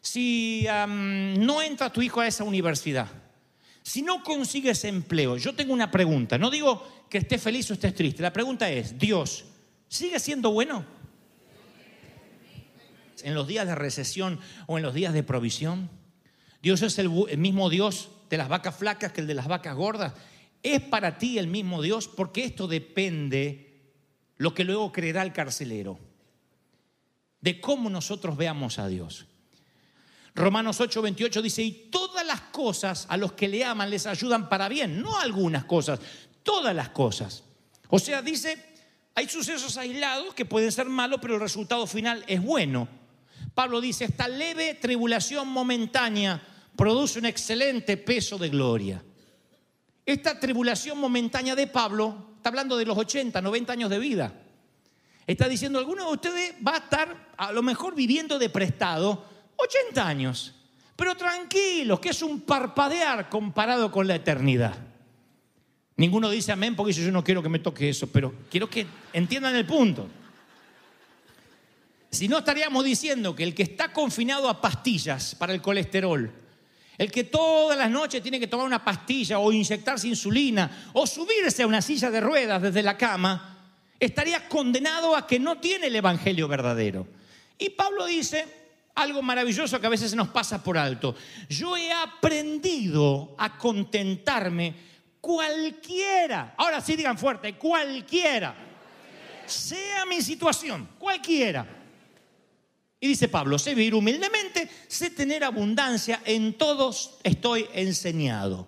si 0.01 0.67
no 0.87 1.63
entra 1.63 1.93
tu 1.93 2.03
hijo 2.03 2.21
a 2.21 2.27
esa 2.27 2.45
universidad, 2.45 3.09
si 3.83 4.01
no 4.01 4.23
consigues 4.23 4.85
empleo, 4.85 5.37
yo 5.37 5.55
tengo 5.55 5.73
una 5.73 5.91
pregunta. 5.91 6.39
No 6.39 6.51
digo 6.51 7.07
que 7.11 7.19
estés 7.19 7.43
feliz 7.43 7.71
o 7.71 7.75
estés 7.75 7.95
triste. 7.95 8.23
La 8.23 8.33
pregunta 8.33 8.71
es, 8.71 8.99
Dios, 8.99 9.45
¿sigue 9.89 10.19
siendo 10.19 10.51
bueno? 10.53 10.85
En 13.23 13.35
los 13.35 13.47
días 13.47 13.67
de 13.67 13.75
recesión 13.75 14.41
o 14.67 14.79
en 14.79 14.85
los 14.85 14.95
días 14.95 15.13
de 15.13 15.23
provisión. 15.23 15.91
Dios 16.63 16.81
es 16.83 16.99
el, 16.99 17.11
mismo 17.37 17.69
Dios 17.69 18.09
de 18.29 18.37
las 18.37 18.49
vacas 18.49 18.77
flacas 18.77 19.13
que 19.13 19.21
el 19.21 19.27
de 19.27 19.35
las 19.35 19.49
vacas 19.49 19.75
gordas. 19.75 20.13
¿es 20.65 20.81
para 20.81 21.19
ti 21.19 21.39
el 21.39 21.47
mismo 21.47 21.83
Dios? 21.83 22.09
Porque 22.09 22.43
esto 22.43 22.67
depende 22.67 23.71
lo 24.39 24.53
que 24.53 24.65
luego 24.65 24.91
creerá 24.91 25.23
el 25.23 25.33
carcelero, 25.33 25.99
de 27.41 27.61
cómo 27.61 27.89
nosotros 27.89 28.37
veamos 28.37 28.81
a 28.81 28.89
Dios. 28.89 29.27
Romanos 30.35 30.81
8, 30.81 31.03
28 31.03 31.43
dice, 31.43 31.63
y 31.63 31.73
todas 31.93 32.27
las 32.27 32.41
cosas 32.41 33.07
a 33.09 33.17
los 33.17 33.33
que 33.35 33.47
le 33.47 33.65
aman 33.65 33.91
les 33.91 34.07
ayudan 34.07 34.49
para 34.49 34.69
bien, 34.69 35.01
no 35.01 35.21
algunas 35.21 35.65
cosas, 35.67 36.01
todas 36.43 36.75
las 36.75 36.89
cosas. 36.89 37.45
O 37.91 37.99
sea, 38.01 38.23
dice, 38.23 38.59
hay 39.15 39.29
sucesos 39.29 39.77
aislados 39.77 40.35
que 40.35 40.47
pueden 40.47 40.73
ser 40.73 40.89
malos, 40.89 41.21
pero 41.23 41.35
el 41.35 41.41
resultado 41.41 41.87
final 41.87 42.25
es 42.27 42.43
bueno. 42.43 42.89
Pablo 43.55 43.81
dice, 43.81 44.07
esta 44.07 44.27
leve 44.27 44.75
tribulación 44.75 45.47
momentánea 45.47 46.43
produce 46.77 47.19
un 47.19 47.27
excelente 47.27 47.97
peso 47.97 48.39
de 48.39 48.49
gloria. 48.49 49.03
Esta 50.07 50.39
tribulación 50.39 50.99
momentánea 50.99 51.55
de 51.55 51.67
Pablo 51.67 52.35
está 52.37 52.51
hablando 52.51 52.77
de 52.77 52.85
los 52.85 52.97
80, 52.97 53.41
90 53.41 53.73
años 53.73 53.91
de 53.91 53.99
vida. 53.99 54.33
Está 55.27 55.49
diciendo, 55.49 55.79
alguno 55.79 56.07
de 56.07 56.13
ustedes 56.13 56.55
va 56.67 56.75
a 56.75 56.79
estar 56.79 57.33
a 57.37 57.53
lo 57.53 57.63
mejor 57.63 57.95
viviendo 57.95 58.39
de 58.39 58.51
prestado 58.51 59.25
80 59.57 60.07
años, 60.07 60.55
pero 60.97 61.17
tranquilos, 61.17 62.01
que 62.01 62.11
es 62.11 62.23
un 62.23 62.43
parpadear 62.43 63.31
comparado 63.31 63.91
con 63.91 64.07
la 64.07 64.17
eternidad. 64.17 64.77
Ninguno 65.97 66.29
dice 66.29 66.53
amén 66.53 66.77
porque 66.77 66.93
yo 66.93 67.11
no 67.11 67.25
quiero 67.25 67.43
que 67.43 67.49
me 67.49 67.61
toque 67.61 67.89
eso, 67.89 68.09
pero 68.09 68.35
quiero 68.51 68.69
que 68.69 68.87
entiendan 69.13 69.57
el 69.57 69.65
punto. 69.65 70.09
Si 72.11 72.29
no 72.29 72.39
estaríamos 72.39 72.85
diciendo 72.85 73.35
que 73.35 73.45
el 73.45 73.55
que 73.55 73.63
está 73.63 73.93
confinado 73.93 74.49
a 74.49 74.61
pastillas 74.61 75.35
para 75.35 75.55
el 75.55 75.63
colesterol, 75.63 76.31
el 76.97 77.11
que 77.11 77.25
todas 77.25 77.77
las 77.77 77.91
noches 77.91 78.23
tiene 78.23 78.39
que 78.39 78.47
tomar 78.47 78.67
una 78.67 78.85
pastilla 78.85 79.39
o 79.39 79.51
inyectarse 79.51 80.09
insulina 80.09 80.91
o 80.93 81.07
subirse 81.07 81.63
a 81.63 81.67
una 81.67 81.83
silla 81.83 82.11
de 82.11 82.21
ruedas 82.21 82.63
desde 82.63 82.83
la 82.83 82.97
cama, 82.97 83.59
estaría 83.99 84.49
condenado 84.49 85.17
a 85.17 85.27
que 85.27 85.39
no 85.39 85.59
tiene 85.59 85.89
el 85.89 85.97
Evangelio 85.97 86.47
verdadero. 86.47 87.07
Y 87.59 87.71
Pablo 87.71 88.07
dice 88.07 88.47
algo 88.95 89.23
maravilloso 89.23 89.81
que 89.81 89.87
a 89.87 89.91
veces 89.91 90.15
nos 90.15 90.29
pasa 90.29 90.63
por 90.63 90.79
alto. 90.79 91.15
Yo 91.49 91.77
he 91.77 91.93
aprendido 91.93 93.35
a 93.39 93.59
contentarme 93.59 94.75
cualquiera. 95.21 96.55
Ahora 96.57 96.81
sí 96.81 96.97
digan 96.97 97.19
fuerte, 97.19 97.55
cualquiera. 97.55 98.55
Sea 99.47 100.07
mi 100.07 100.23
situación, 100.23 100.89
cualquiera. 100.99 101.84
Y 103.05 103.09
dice 103.09 103.29
Pablo, 103.29 103.59
sé 103.59 103.75
vivir 103.75 103.95
humildemente, 103.95 104.67
sé 104.89 105.11
tener 105.11 105.45
abundancia, 105.45 106.23
en 106.25 106.55
todos 106.55 107.19
estoy 107.23 107.67
enseñado. 107.75 108.67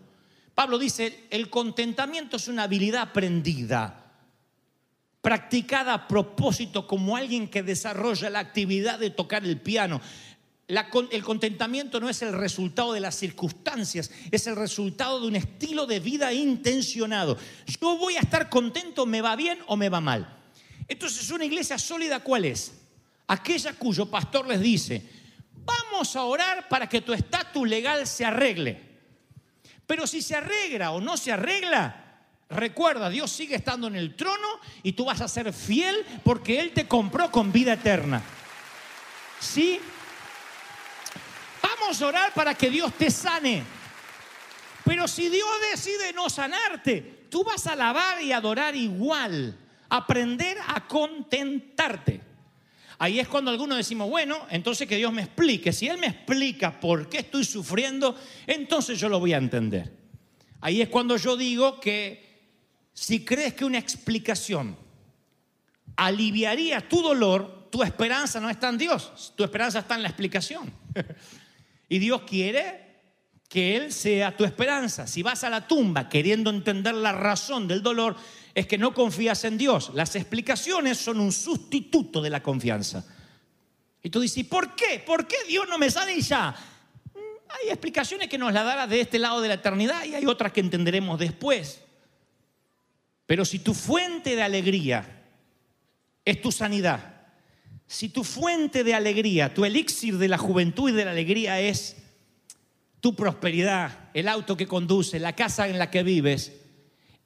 Pablo 0.54 0.78
dice, 0.78 1.24
el 1.30 1.48
contentamiento 1.48 2.36
es 2.36 2.46
una 2.46 2.64
habilidad 2.64 3.00
aprendida 3.00 4.12
practicada 5.22 5.94
a 5.94 6.06
propósito 6.06 6.86
como 6.86 7.16
alguien 7.16 7.48
que 7.48 7.62
desarrolla 7.62 8.28
la 8.28 8.40
actividad 8.40 8.98
de 8.98 9.08
tocar 9.08 9.42
el 9.42 9.58
piano. 9.58 10.02
el 10.68 11.24
contentamiento 11.24 11.98
no 11.98 12.10
es 12.10 12.20
el 12.20 12.34
resultado 12.34 12.92
de 12.92 13.00
las 13.00 13.14
circunstancias, 13.14 14.10
es 14.30 14.46
el 14.46 14.56
resultado 14.56 15.18
de 15.18 15.28
un 15.28 15.36
estilo 15.36 15.86
de 15.86 15.98
vida 16.00 16.34
intencionado. 16.34 17.38
Yo 17.80 17.96
voy 17.96 18.16
a 18.16 18.20
estar 18.20 18.50
contento, 18.50 19.06
me 19.06 19.22
va 19.22 19.34
bien 19.34 19.60
o 19.66 19.78
me 19.78 19.88
va 19.88 20.02
mal. 20.02 20.36
Entonces, 20.88 21.30
una 21.30 21.46
iglesia 21.46 21.78
sólida, 21.78 22.20
¿cuál 22.20 22.44
es? 22.44 22.85
Aquella 23.28 23.72
cuyo 23.74 24.06
pastor 24.06 24.46
les 24.46 24.60
dice, 24.60 25.02
vamos 25.64 26.14
a 26.16 26.22
orar 26.22 26.68
para 26.68 26.88
que 26.88 27.00
tu 27.00 27.12
estatus 27.12 27.68
legal 27.68 28.06
se 28.06 28.24
arregle. 28.24 28.86
Pero 29.86 30.06
si 30.06 30.22
se 30.22 30.36
arregla 30.36 30.92
o 30.92 31.00
no 31.00 31.16
se 31.16 31.32
arregla, 31.32 32.06
Recuerda, 32.48 33.10
Dios 33.10 33.32
sigue 33.32 33.56
estando 33.56 33.88
en 33.88 33.96
el 33.96 34.14
trono 34.14 34.60
y 34.82 34.92
tú 34.92 35.04
vas 35.04 35.20
a 35.20 35.28
ser 35.28 35.52
fiel 35.52 36.06
porque 36.22 36.60
Él 36.60 36.72
te 36.72 36.86
compró 36.86 37.30
con 37.30 37.50
vida 37.50 37.72
eterna. 37.72 38.22
¿Sí? 39.40 39.80
Vamos 41.60 42.00
a 42.00 42.06
orar 42.06 42.32
para 42.34 42.54
que 42.54 42.70
Dios 42.70 42.92
te 42.94 43.10
sane. 43.10 43.64
Pero 44.84 45.08
si 45.08 45.28
Dios 45.28 45.48
decide 45.72 46.12
no 46.12 46.30
sanarte, 46.30 47.26
tú 47.28 47.42
vas 47.42 47.66
a 47.66 47.72
alabar 47.72 48.22
y 48.22 48.30
adorar 48.30 48.76
igual. 48.76 49.58
Aprender 49.88 50.56
a 50.68 50.86
contentarte. 50.86 52.20
Ahí 52.98 53.20
es 53.20 53.28
cuando 53.28 53.50
algunos 53.50 53.76
decimos, 53.76 54.08
bueno, 54.08 54.46
entonces 54.50 54.88
que 54.88 54.96
Dios 54.96 55.12
me 55.12 55.22
explique. 55.22 55.72
Si 55.72 55.86
Él 55.86 55.98
me 55.98 56.06
explica 56.06 56.80
por 56.80 57.08
qué 57.08 57.18
estoy 57.18 57.44
sufriendo, 57.44 58.16
entonces 58.46 58.98
yo 58.98 59.08
lo 59.08 59.20
voy 59.20 59.34
a 59.34 59.38
entender. 59.38 59.92
Ahí 60.60 60.80
es 60.80 60.88
cuando 60.88 61.16
yo 61.16 61.36
digo 61.36 61.78
que 61.80 62.24
si 62.94 63.24
crees 63.24 63.54
que 63.54 63.64
una 63.64 63.78
explicación 63.78 64.76
aliviaría 65.96 66.88
tu 66.88 67.02
dolor, 67.02 67.68
tu 67.70 67.82
esperanza 67.82 68.40
no 68.40 68.48
está 68.48 68.70
en 68.70 68.78
Dios, 68.78 69.34
tu 69.36 69.44
esperanza 69.44 69.80
está 69.80 69.96
en 69.96 70.02
la 70.02 70.08
explicación. 70.08 70.72
y 71.88 71.98
Dios 71.98 72.22
quiere 72.22 72.85
que 73.48 73.76
Él 73.76 73.92
sea 73.92 74.36
tu 74.36 74.44
esperanza. 74.44 75.06
Si 75.06 75.22
vas 75.22 75.44
a 75.44 75.50
la 75.50 75.66
tumba 75.66 76.08
queriendo 76.08 76.50
entender 76.50 76.94
la 76.94 77.12
razón 77.12 77.68
del 77.68 77.82
dolor, 77.82 78.16
es 78.54 78.66
que 78.66 78.78
no 78.78 78.94
confías 78.94 79.44
en 79.44 79.58
Dios. 79.58 79.90
Las 79.94 80.16
explicaciones 80.16 80.98
son 80.98 81.20
un 81.20 81.32
sustituto 81.32 82.22
de 82.22 82.30
la 82.30 82.42
confianza. 82.42 83.06
Y 84.02 84.10
tú 84.10 84.20
dices, 84.20 84.44
¿por 84.44 84.74
qué? 84.74 85.02
¿Por 85.04 85.26
qué 85.26 85.36
Dios 85.48 85.68
no 85.68 85.78
me 85.78 85.90
sale 85.90 86.20
ya? 86.20 86.54
Mm, 87.14 87.18
hay 87.48 87.70
explicaciones 87.70 88.28
que 88.28 88.38
nos 88.38 88.52
la 88.52 88.62
dará 88.62 88.86
de 88.86 89.00
este 89.00 89.18
lado 89.18 89.40
de 89.40 89.48
la 89.48 89.54
eternidad 89.54 90.04
y 90.04 90.14
hay 90.14 90.26
otras 90.26 90.52
que 90.52 90.60
entenderemos 90.60 91.18
después. 91.18 91.82
Pero 93.26 93.44
si 93.44 93.58
tu 93.58 93.74
fuente 93.74 94.36
de 94.36 94.42
alegría 94.42 95.24
es 96.24 96.40
tu 96.40 96.50
sanidad, 96.52 97.16
si 97.86 98.08
tu 98.08 98.24
fuente 98.24 98.84
de 98.84 98.94
alegría, 98.94 99.52
tu 99.52 99.64
elixir 99.64 100.18
de 100.18 100.28
la 100.28 100.38
juventud 100.38 100.90
y 100.90 100.92
de 100.92 101.04
la 101.04 101.10
alegría 101.10 101.60
es 101.60 101.96
tu 103.00 103.14
prosperidad, 103.14 104.10
el 104.14 104.28
auto 104.28 104.56
que 104.56 104.66
conduce, 104.66 105.18
la 105.18 105.34
casa 105.34 105.68
en 105.68 105.78
la 105.78 105.90
que 105.90 106.02
vives, 106.02 106.52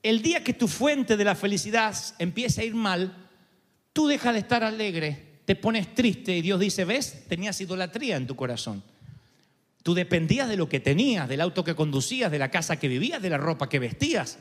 el 0.03 0.23
día 0.23 0.43
que 0.43 0.55
tu 0.55 0.69
fuente 0.69 1.17
de 1.17 1.25
la 1.25 1.35
felicidad 1.35 1.95
empiece 2.19 2.62
a 2.62 2.65
ir 2.65 2.75
mal, 2.75 3.29
tú 3.93 4.07
dejas 4.07 4.33
de 4.33 4.41
estar 4.41 4.65
alegre, 4.65 5.41
te 5.45 5.57
pones 5.57 5.95
triste 5.95 6.37
y 6.37 6.43
Dios 6.43 6.59
dice, 6.61 6.85
ves, 6.85 7.27
tenías 7.29 7.61
idolatría 7.61 8.17
en 8.17 8.27
tu 8.27 8.37
corazón. 8.37 8.83
Tú 9.83 9.95
dependías 9.95 10.49
de 10.49 10.57
lo 10.57 10.69
que 10.69 10.81
tenías, 10.81 11.29
del 11.29 11.41
auto 11.41 11.65
que 11.65 11.75
conducías, 11.75 12.31
de 12.31 12.39
la 12.39 12.50
casa 12.50 12.79
que 12.79 12.89
vivías, 12.89 13.23
de 13.23 13.31
la 13.31 13.39
ropa 13.39 13.69
que 13.69 13.79
vestías. 13.79 14.39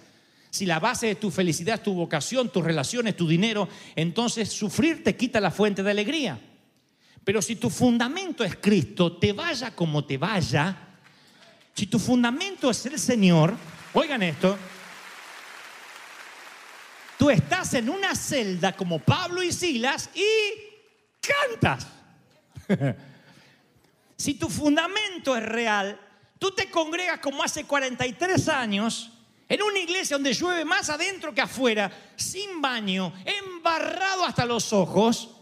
Si 0.50 0.66
la 0.66 0.80
base 0.80 1.08
de 1.08 1.16
tu 1.16 1.32
felicidad 1.32 1.76
es 1.76 1.84
tu 1.84 1.94
vocación, 1.94 2.50
tus 2.50 2.64
relaciones, 2.64 3.16
tu 3.16 3.28
dinero, 3.28 3.70
entonces 3.96 4.50
sufrir 4.50 5.04
te 5.04 5.16
quita 5.16 5.40
la 5.40 5.52
fuente 5.52 5.84
de 5.84 5.92
alegría. 5.92 6.40
Pero 7.24 7.42
si 7.42 7.56
tu 7.56 7.70
fundamento 7.70 8.44
es 8.44 8.56
Cristo, 8.56 9.18
te 9.18 9.34
vaya 9.34 9.76
como 9.76 10.06
te 10.06 10.18
vaya, 10.18 10.89
si 11.74 11.88
tu 11.88 12.00
fundamento 12.00 12.70
es 12.70 12.86
el 12.86 13.00
Señor, 13.00 13.56
oigan 13.94 14.24
esto, 14.24 14.58
tú 17.18 17.30
estás 17.30 17.74
en 17.74 17.90
una 17.90 18.16
celda 18.16 18.76
como 18.76 19.00
Pablo 19.00 19.42
y 19.44 19.52
Silas 19.52 20.10
y 20.14 20.26
cantas. 21.22 21.88
si 24.18 24.34
tu 24.36 24.50
fundamento 24.50 25.36
es 25.36 25.44
real, 25.44 26.00
tú 26.38 26.52
te 26.52 26.70
congregas 26.70 27.20
como 27.20 27.44
hace 27.44 27.66
43 27.66 28.50
años 28.50 29.12
en 29.50 29.64
una 29.64 29.80
iglesia 29.80 30.16
donde 30.16 30.34
llueve 30.34 30.64
más 30.64 30.90
adentro 30.92 31.34
que 31.34 31.42
afuera, 31.42 31.92
sin 32.16 32.62
baño, 32.62 33.12
embarrado 33.26 34.24
hasta 34.24 34.46
los 34.46 34.72
ojos, 34.72 35.36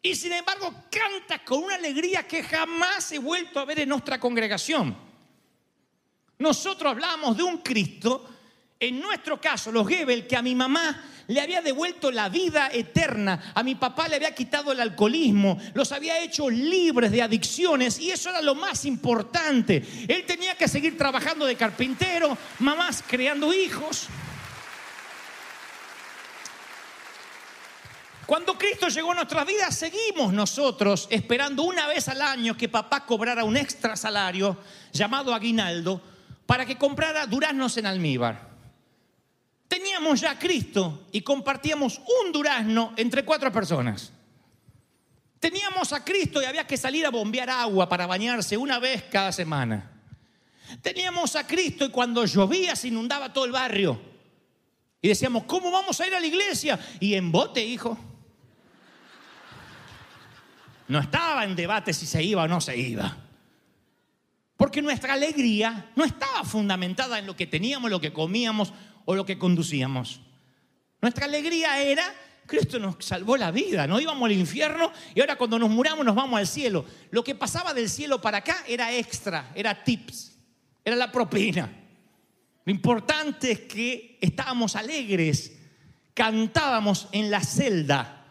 y 0.00 0.14
sin 0.14 0.32
embargo 0.32 0.72
canta 0.88 1.44
con 1.44 1.64
una 1.64 1.74
alegría 1.74 2.22
que 2.24 2.44
jamás 2.44 3.10
he 3.10 3.18
vuelto 3.18 3.58
a 3.58 3.64
ver 3.64 3.80
en 3.80 3.88
nuestra 3.88 4.20
congregación. 4.20 4.96
Nosotros 6.38 6.90
hablamos 6.90 7.36
de 7.36 7.42
un 7.42 7.58
Cristo, 7.58 8.28
en 8.78 9.00
nuestro 9.00 9.40
caso, 9.40 9.72
los 9.72 9.88
Gebel, 9.88 10.26
que 10.26 10.36
a 10.36 10.42
mi 10.42 10.54
mamá 10.54 11.04
le 11.28 11.40
había 11.40 11.62
devuelto 11.62 12.10
la 12.10 12.28
vida 12.28 12.68
eterna, 12.72 13.52
a 13.54 13.62
mi 13.62 13.74
papá 13.74 14.06
le 14.06 14.16
había 14.16 14.34
quitado 14.34 14.70
el 14.70 14.80
alcoholismo, 14.80 15.58
los 15.74 15.90
había 15.92 16.20
hecho 16.20 16.50
libres 16.50 17.10
de 17.10 17.22
adicciones 17.22 17.98
y 17.98 18.10
eso 18.10 18.30
era 18.30 18.42
lo 18.42 18.54
más 18.54 18.84
importante. 18.84 19.82
Él 20.06 20.24
tenía 20.26 20.54
que 20.56 20.68
seguir 20.68 20.96
trabajando 20.96 21.46
de 21.46 21.56
carpintero, 21.56 22.36
mamás 22.58 23.02
creando 23.06 23.52
hijos. 23.52 24.08
Cuando 28.26 28.58
Cristo 28.58 28.88
llegó 28.88 29.12
a 29.12 29.14
nuestras 29.14 29.46
vidas, 29.46 29.74
seguimos 29.76 30.32
nosotros 30.32 31.06
esperando 31.10 31.62
una 31.62 31.86
vez 31.86 32.08
al 32.08 32.20
año 32.20 32.56
que 32.56 32.68
papá 32.68 33.06
cobrara 33.06 33.44
un 33.44 33.56
extra 33.56 33.96
salario 33.96 34.56
llamado 34.92 35.32
aguinaldo 35.32 36.15
para 36.46 36.64
que 36.64 36.78
comprara 36.78 37.26
duraznos 37.26 37.76
en 37.76 37.86
almíbar. 37.86 38.56
Teníamos 39.68 40.20
ya 40.20 40.32
a 40.32 40.38
Cristo 40.38 41.06
y 41.12 41.22
compartíamos 41.22 42.00
un 42.22 42.32
durazno 42.32 42.94
entre 42.96 43.24
cuatro 43.24 43.50
personas. 43.50 44.12
Teníamos 45.40 45.92
a 45.92 46.04
Cristo 46.04 46.40
y 46.40 46.44
había 46.44 46.66
que 46.66 46.76
salir 46.76 47.04
a 47.04 47.10
bombear 47.10 47.50
agua 47.50 47.88
para 47.88 48.06
bañarse 48.06 48.56
una 48.56 48.78
vez 48.78 49.04
cada 49.10 49.32
semana. 49.32 49.90
Teníamos 50.82 51.36
a 51.36 51.46
Cristo 51.46 51.84
y 51.84 51.90
cuando 51.90 52.24
llovía 52.24 52.74
se 52.76 52.88
inundaba 52.88 53.32
todo 53.32 53.44
el 53.44 53.52
barrio. 53.52 54.00
Y 55.02 55.08
decíamos, 55.08 55.44
¿cómo 55.44 55.70
vamos 55.70 56.00
a 56.00 56.06
ir 56.06 56.14
a 56.14 56.20
la 56.20 56.26
iglesia? 56.26 56.78
Y 57.00 57.14
en 57.14 57.30
bote, 57.30 57.64
hijo. 57.64 57.98
No 60.88 61.00
estaba 61.00 61.44
en 61.44 61.56
debate 61.56 61.92
si 61.92 62.06
se 62.06 62.22
iba 62.22 62.44
o 62.44 62.48
no 62.48 62.60
se 62.60 62.76
iba. 62.76 63.16
Porque 64.56 64.80
nuestra 64.80 65.14
alegría 65.14 65.90
no 65.96 66.04
estaba 66.04 66.44
fundamentada 66.44 67.18
en 67.18 67.26
lo 67.26 67.36
que 67.36 67.46
teníamos, 67.46 67.90
lo 67.90 68.00
que 68.00 68.12
comíamos 68.12 68.72
o 69.04 69.14
lo 69.14 69.26
que 69.26 69.38
conducíamos. 69.38 70.20
Nuestra 71.02 71.26
alegría 71.26 71.82
era, 71.82 72.04
Cristo 72.46 72.78
nos 72.78 72.96
salvó 73.04 73.36
la 73.36 73.50
vida, 73.50 73.86
no 73.86 74.00
íbamos 74.00 74.26
al 74.26 74.32
infierno 74.32 74.92
y 75.14 75.20
ahora 75.20 75.36
cuando 75.36 75.58
nos 75.58 75.70
muramos 75.70 76.04
nos 76.04 76.14
vamos 76.14 76.38
al 76.38 76.46
cielo. 76.46 76.86
Lo 77.10 77.22
que 77.22 77.34
pasaba 77.34 77.74
del 77.74 77.90
cielo 77.90 78.20
para 78.20 78.38
acá 78.38 78.64
era 78.66 78.94
extra, 78.94 79.52
era 79.54 79.84
tips, 79.84 80.38
era 80.84 80.96
la 80.96 81.12
propina. 81.12 81.70
Lo 82.64 82.72
importante 82.72 83.52
es 83.52 83.60
que 83.60 84.18
estábamos 84.20 84.74
alegres, 84.74 85.52
cantábamos 86.14 87.08
en 87.12 87.30
la 87.30 87.42
celda 87.42 88.24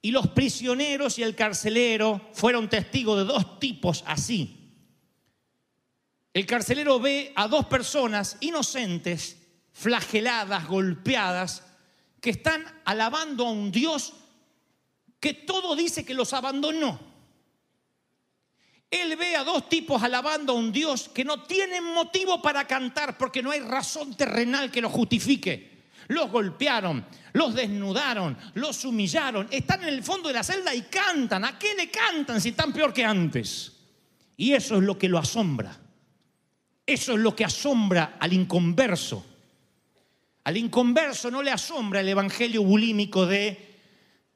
y 0.00 0.12
los 0.12 0.28
prisioneros 0.28 1.18
y 1.18 1.24
el 1.24 1.34
carcelero 1.34 2.30
fueron 2.32 2.68
testigos 2.68 3.18
de 3.18 3.24
dos 3.24 3.58
tipos 3.58 4.04
así. 4.06 4.57
El 6.38 6.46
carcelero 6.46 7.00
ve 7.00 7.32
a 7.34 7.48
dos 7.48 7.66
personas 7.66 8.36
inocentes, 8.38 9.38
flageladas, 9.72 10.68
golpeadas, 10.68 11.64
que 12.20 12.30
están 12.30 12.64
alabando 12.84 13.44
a 13.44 13.50
un 13.50 13.72
Dios 13.72 14.12
que 15.18 15.34
todo 15.34 15.74
dice 15.74 16.04
que 16.04 16.14
los 16.14 16.32
abandonó. 16.32 17.00
Él 18.88 19.16
ve 19.16 19.34
a 19.34 19.42
dos 19.42 19.68
tipos 19.68 20.00
alabando 20.00 20.52
a 20.52 20.54
un 20.54 20.70
Dios 20.70 21.10
que 21.12 21.24
no 21.24 21.42
tienen 21.42 21.82
motivo 21.82 22.40
para 22.40 22.68
cantar 22.68 23.18
porque 23.18 23.42
no 23.42 23.50
hay 23.50 23.58
razón 23.58 24.16
terrenal 24.16 24.70
que 24.70 24.80
lo 24.80 24.90
justifique. 24.90 25.86
Los 26.06 26.30
golpearon, 26.30 27.04
los 27.32 27.52
desnudaron, 27.52 28.38
los 28.54 28.84
humillaron, 28.84 29.48
están 29.50 29.82
en 29.82 29.88
el 29.88 30.04
fondo 30.04 30.28
de 30.28 30.34
la 30.34 30.44
celda 30.44 30.72
y 30.72 30.82
cantan. 30.82 31.44
¿A 31.44 31.58
qué 31.58 31.74
le 31.74 31.90
cantan 31.90 32.40
si 32.40 32.50
están 32.50 32.72
peor 32.72 32.92
que 32.94 33.04
antes? 33.04 33.72
Y 34.36 34.52
eso 34.52 34.76
es 34.76 34.84
lo 34.84 34.96
que 34.96 35.08
lo 35.08 35.18
asombra. 35.18 35.87
Eso 36.88 37.12
es 37.12 37.18
lo 37.18 37.36
que 37.36 37.44
asombra 37.44 38.16
al 38.18 38.32
inconverso. 38.32 39.22
Al 40.44 40.56
inconverso 40.56 41.30
no 41.30 41.42
le 41.42 41.50
asombra 41.50 42.00
el 42.00 42.08
evangelio 42.08 42.62
bulímico 42.62 43.26
de 43.26 43.76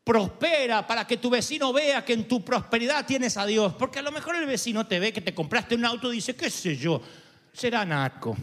prospera 0.04 0.86
para 0.86 1.06
que 1.06 1.16
tu 1.16 1.30
vecino 1.30 1.72
vea 1.72 2.04
que 2.04 2.12
en 2.12 2.28
tu 2.28 2.44
prosperidad 2.44 3.06
tienes 3.06 3.38
a 3.38 3.46
Dios. 3.46 3.72
Porque 3.78 4.00
a 4.00 4.02
lo 4.02 4.12
mejor 4.12 4.36
el 4.36 4.44
vecino 4.44 4.86
te 4.86 5.00
ve 5.00 5.14
que 5.14 5.22
te 5.22 5.32
compraste 5.32 5.74
un 5.76 5.86
auto 5.86 6.12
y 6.12 6.16
dice, 6.16 6.36
qué 6.36 6.50
sé 6.50 6.76
yo, 6.76 7.00
será 7.54 7.86
narco. 7.86 8.36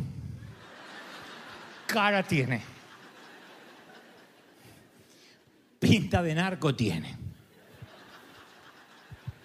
Cara 1.85 2.23
tiene. 2.23 2.63
Pinta 5.77 6.23
de 6.23 6.33
narco 6.33 6.73
tiene. 6.73 7.18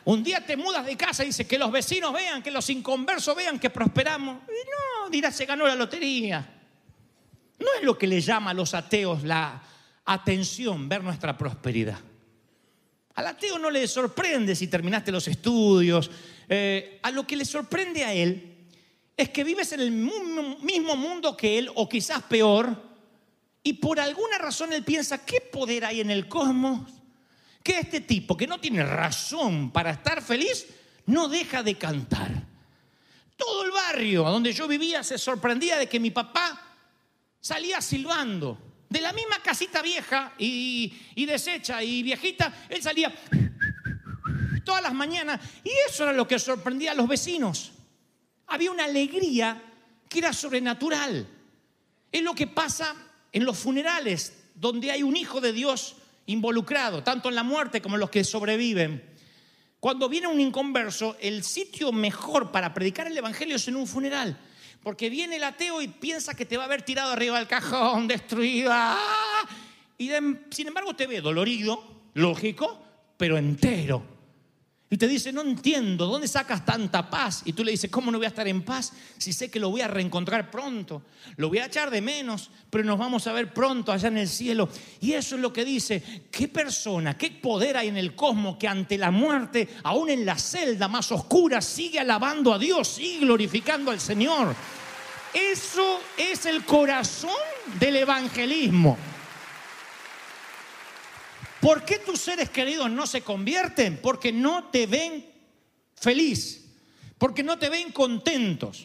Un 0.06 0.22
día 0.22 0.44
te 0.44 0.56
mudas 0.56 0.84
de 0.84 0.96
casa 0.96 1.22
y 1.24 1.28
dices 1.28 1.46
que 1.46 1.58
los 1.58 1.72
vecinos 1.72 2.12
vean, 2.12 2.42
que 2.42 2.50
los 2.50 2.68
inconversos 2.68 3.34
vean 3.34 3.58
que 3.58 3.70
prosperamos. 3.70 4.42
No, 4.46 5.10
dirás, 5.10 5.34
se 5.34 5.46
ganó 5.46 5.66
la 5.66 5.74
lotería. 5.74 6.46
No 7.58 7.66
es 7.78 7.84
lo 7.84 7.96
que 7.96 8.06
le 8.06 8.20
llama 8.20 8.50
a 8.50 8.54
los 8.54 8.74
ateos 8.74 9.22
la 9.22 9.62
atención, 10.04 10.88
ver 10.88 11.02
nuestra 11.02 11.36
prosperidad. 11.38 11.98
Al 13.14 13.28
ateo 13.28 13.58
no 13.58 13.70
le 13.70 13.86
sorprende 13.86 14.54
si 14.54 14.66
terminaste 14.66 15.12
los 15.12 15.26
estudios. 15.28 16.10
Eh, 16.48 16.98
a 17.02 17.10
lo 17.10 17.26
que 17.26 17.36
le 17.36 17.44
sorprende 17.44 18.04
a 18.04 18.12
él 18.12 18.66
es 19.16 19.30
que 19.30 19.44
vives 19.44 19.72
en 19.72 19.80
el 19.80 19.92
mismo 19.92 20.96
mundo 20.96 21.36
que 21.36 21.58
él, 21.58 21.70
o 21.76 21.88
quizás 21.88 22.22
peor, 22.24 22.76
y 23.62 23.74
por 23.74 24.00
alguna 24.00 24.36
razón 24.38 24.72
él 24.72 24.82
piensa, 24.84 25.24
¿qué 25.24 25.40
poder 25.40 25.84
hay 25.84 26.00
en 26.00 26.10
el 26.10 26.28
cosmos? 26.28 26.90
Que 27.64 27.80
este 27.80 28.02
tipo, 28.02 28.36
que 28.36 28.46
no 28.46 28.60
tiene 28.60 28.84
razón 28.84 29.72
para 29.72 29.90
estar 29.90 30.20
feliz, 30.20 30.66
no 31.06 31.28
deja 31.28 31.62
de 31.62 31.76
cantar. 31.76 32.30
Todo 33.36 33.64
el 33.64 33.70
barrio 33.70 34.24
donde 34.24 34.52
yo 34.52 34.68
vivía 34.68 35.02
se 35.02 35.16
sorprendía 35.16 35.78
de 35.78 35.88
que 35.88 35.98
mi 35.98 36.10
papá 36.10 36.60
salía 37.40 37.80
silbando. 37.80 38.58
De 38.88 39.00
la 39.00 39.14
misma 39.14 39.40
casita 39.42 39.80
vieja 39.80 40.34
y, 40.38 40.92
y 41.14 41.24
deshecha 41.24 41.82
y 41.82 42.02
viejita, 42.02 42.66
él 42.68 42.82
salía 42.82 43.12
todas 44.62 44.82
las 44.82 44.92
mañanas. 44.92 45.40
Y 45.64 45.70
eso 45.88 46.04
era 46.04 46.12
lo 46.12 46.28
que 46.28 46.38
sorprendía 46.38 46.92
a 46.92 46.94
los 46.94 47.08
vecinos. 47.08 47.72
Había 48.46 48.70
una 48.70 48.84
alegría 48.84 49.60
que 50.08 50.18
era 50.18 50.34
sobrenatural. 50.34 51.26
Es 52.12 52.22
lo 52.22 52.34
que 52.34 52.46
pasa 52.46 52.94
en 53.32 53.44
los 53.44 53.58
funerales, 53.58 54.32
donde 54.54 54.90
hay 54.90 55.02
un 55.02 55.16
hijo 55.16 55.40
de 55.40 55.52
Dios 55.52 55.96
involucrado, 56.26 57.02
tanto 57.02 57.28
en 57.28 57.34
la 57.34 57.42
muerte 57.42 57.82
como 57.82 57.96
en 57.96 58.00
los 58.00 58.10
que 58.10 58.24
sobreviven. 58.24 59.02
Cuando 59.80 60.08
viene 60.08 60.28
un 60.28 60.40
inconverso, 60.40 61.16
el 61.20 61.44
sitio 61.44 61.92
mejor 61.92 62.50
para 62.50 62.72
predicar 62.72 63.06
el 63.06 63.18
Evangelio 63.18 63.56
es 63.56 63.68
en 63.68 63.76
un 63.76 63.86
funeral. 63.86 64.38
Porque 64.82 65.10
viene 65.10 65.36
el 65.36 65.44
ateo 65.44 65.82
y 65.82 65.88
piensa 65.88 66.34
que 66.34 66.46
te 66.46 66.56
va 66.56 66.64
a 66.64 66.66
haber 66.66 66.82
tirado 66.82 67.12
arriba 67.12 67.38
del 67.38 67.48
cajón, 67.48 68.08
destruido. 68.08 68.70
¡ah! 68.72 69.46
Y 69.98 70.10
sin 70.50 70.68
embargo 70.68 70.94
te 70.94 71.06
ve 71.06 71.20
dolorido, 71.20 71.82
lógico, 72.14 72.82
pero 73.16 73.36
entero. 73.36 74.13
Y 74.94 74.96
te 74.96 75.08
dice, 75.08 75.32
no 75.32 75.40
entiendo, 75.40 76.06
¿dónde 76.06 76.28
sacas 76.28 76.64
tanta 76.64 77.10
paz? 77.10 77.42
Y 77.44 77.52
tú 77.52 77.64
le 77.64 77.72
dices, 77.72 77.90
¿cómo 77.90 78.12
no 78.12 78.18
voy 78.18 78.26
a 78.26 78.28
estar 78.28 78.46
en 78.46 78.62
paz 78.62 78.92
si 79.18 79.32
sé 79.32 79.50
que 79.50 79.58
lo 79.58 79.68
voy 79.68 79.80
a 79.80 79.88
reencontrar 79.88 80.52
pronto? 80.52 81.02
Lo 81.36 81.48
voy 81.48 81.58
a 81.58 81.66
echar 81.66 81.90
de 81.90 82.00
menos, 82.00 82.48
pero 82.70 82.84
nos 82.84 82.96
vamos 82.96 83.26
a 83.26 83.32
ver 83.32 83.52
pronto 83.52 83.90
allá 83.90 84.06
en 84.06 84.18
el 84.18 84.28
cielo. 84.28 84.68
Y 85.00 85.14
eso 85.14 85.34
es 85.34 85.40
lo 85.40 85.52
que 85.52 85.64
dice, 85.64 86.00
¿qué 86.30 86.46
persona, 86.46 87.18
qué 87.18 87.32
poder 87.32 87.76
hay 87.76 87.88
en 87.88 87.96
el 87.96 88.14
cosmos 88.14 88.56
que 88.56 88.68
ante 88.68 88.96
la 88.96 89.10
muerte, 89.10 89.68
aún 89.82 90.10
en 90.10 90.24
la 90.24 90.38
celda 90.38 90.86
más 90.86 91.10
oscura, 91.10 91.60
sigue 91.60 91.98
alabando 91.98 92.54
a 92.54 92.58
Dios, 92.60 92.86
sigue 92.86 93.26
glorificando 93.26 93.90
al 93.90 93.98
Señor? 93.98 94.54
Eso 95.34 95.98
es 96.16 96.46
el 96.46 96.64
corazón 96.64 97.32
del 97.80 97.96
evangelismo. 97.96 98.96
¿Por 101.64 101.82
qué 101.82 101.98
tus 101.98 102.20
seres 102.20 102.50
queridos 102.50 102.90
no 102.90 103.06
se 103.06 103.22
convierten? 103.22 103.98
Porque 104.02 104.30
no 104.30 104.64
te 104.64 104.86
ven 104.86 105.24
feliz, 105.94 106.62
porque 107.16 107.42
no 107.42 107.58
te 107.58 107.70
ven 107.70 107.90
contentos. 107.90 108.84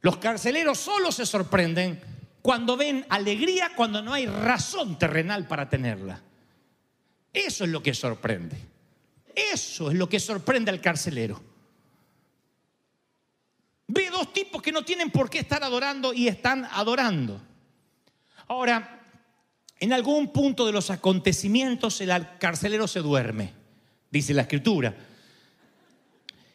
Los 0.00 0.18
carceleros 0.18 0.78
solo 0.78 1.10
se 1.10 1.26
sorprenden 1.26 2.00
cuando 2.42 2.76
ven 2.76 3.04
alegría, 3.08 3.72
cuando 3.74 4.02
no 4.02 4.12
hay 4.12 4.26
razón 4.26 5.00
terrenal 5.00 5.48
para 5.48 5.68
tenerla. 5.68 6.22
Eso 7.32 7.64
es 7.64 7.70
lo 7.70 7.82
que 7.82 7.92
sorprende. 7.92 8.56
Eso 9.34 9.90
es 9.90 9.96
lo 9.96 10.08
que 10.08 10.20
sorprende 10.20 10.70
al 10.70 10.80
carcelero. 10.80 11.42
Ve 13.88 14.10
dos 14.10 14.32
tipos 14.32 14.62
que 14.62 14.70
no 14.70 14.84
tienen 14.84 15.10
por 15.10 15.28
qué 15.28 15.40
estar 15.40 15.64
adorando 15.64 16.14
y 16.14 16.28
están 16.28 16.66
adorando. 16.66 17.42
Ahora, 18.46 19.03
en 19.84 19.92
algún 19.92 20.32
punto 20.32 20.64
de 20.64 20.72
los 20.72 20.88
acontecimientos 20.88 22.00
el 22.00 22.10
carcelero 22.38 22.88
se 22.88 23.00
duerme, 23.00 23.52
dice 24.10 24.32
la 24.32 24.42
escritura. 24.42 24.94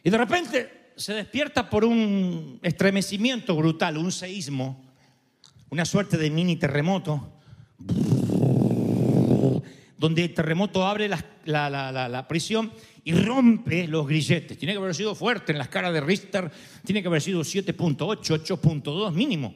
Y 0.04 0.10
de 0.10 0.18
repente 0.18 0.92
se 0.96 1.14
despierta 1.14 1.70
por 1.70 1.86
un 1.86 2.60
estremecimiento 2.64 3.56
brutal, 3.56 3.98
un 4.00 4.12
seísmo, 4.12 4.84
una 5.70 5.86
suerte 5.86 6.18
de 6.18 6.32
mini 6.32 6.56
terremoto, 6.56 7.32
donde 9.96 10.24
el 10.24 10.34
terremoto 10.34 10.88
abre 10.88 11.08
la, 11.08 12.26
prisión 12.28 12.72
y 13.04 13.14
rompe 13.14 13.88
los 13.88 14.08
grilletes. 14.08 14.58
Tiene 14.58 14.74
que 14.74 14.80
haber 14.80 14.96
sido 14.96 15.14
fuerte 15.14 15.52
en 15.52 15.60
las 15.60 15.70
caras 15.70 15.94
de 15.94 16.02
Richter, 16.02 16.50
tiene 16.84 17.04
que 17.04 17.08
haber 17.10 17.22
sido 17.22 17.42
7.8, 17.42 18.18
8.2 18.18 19.12
mínimo. 19.12 19.54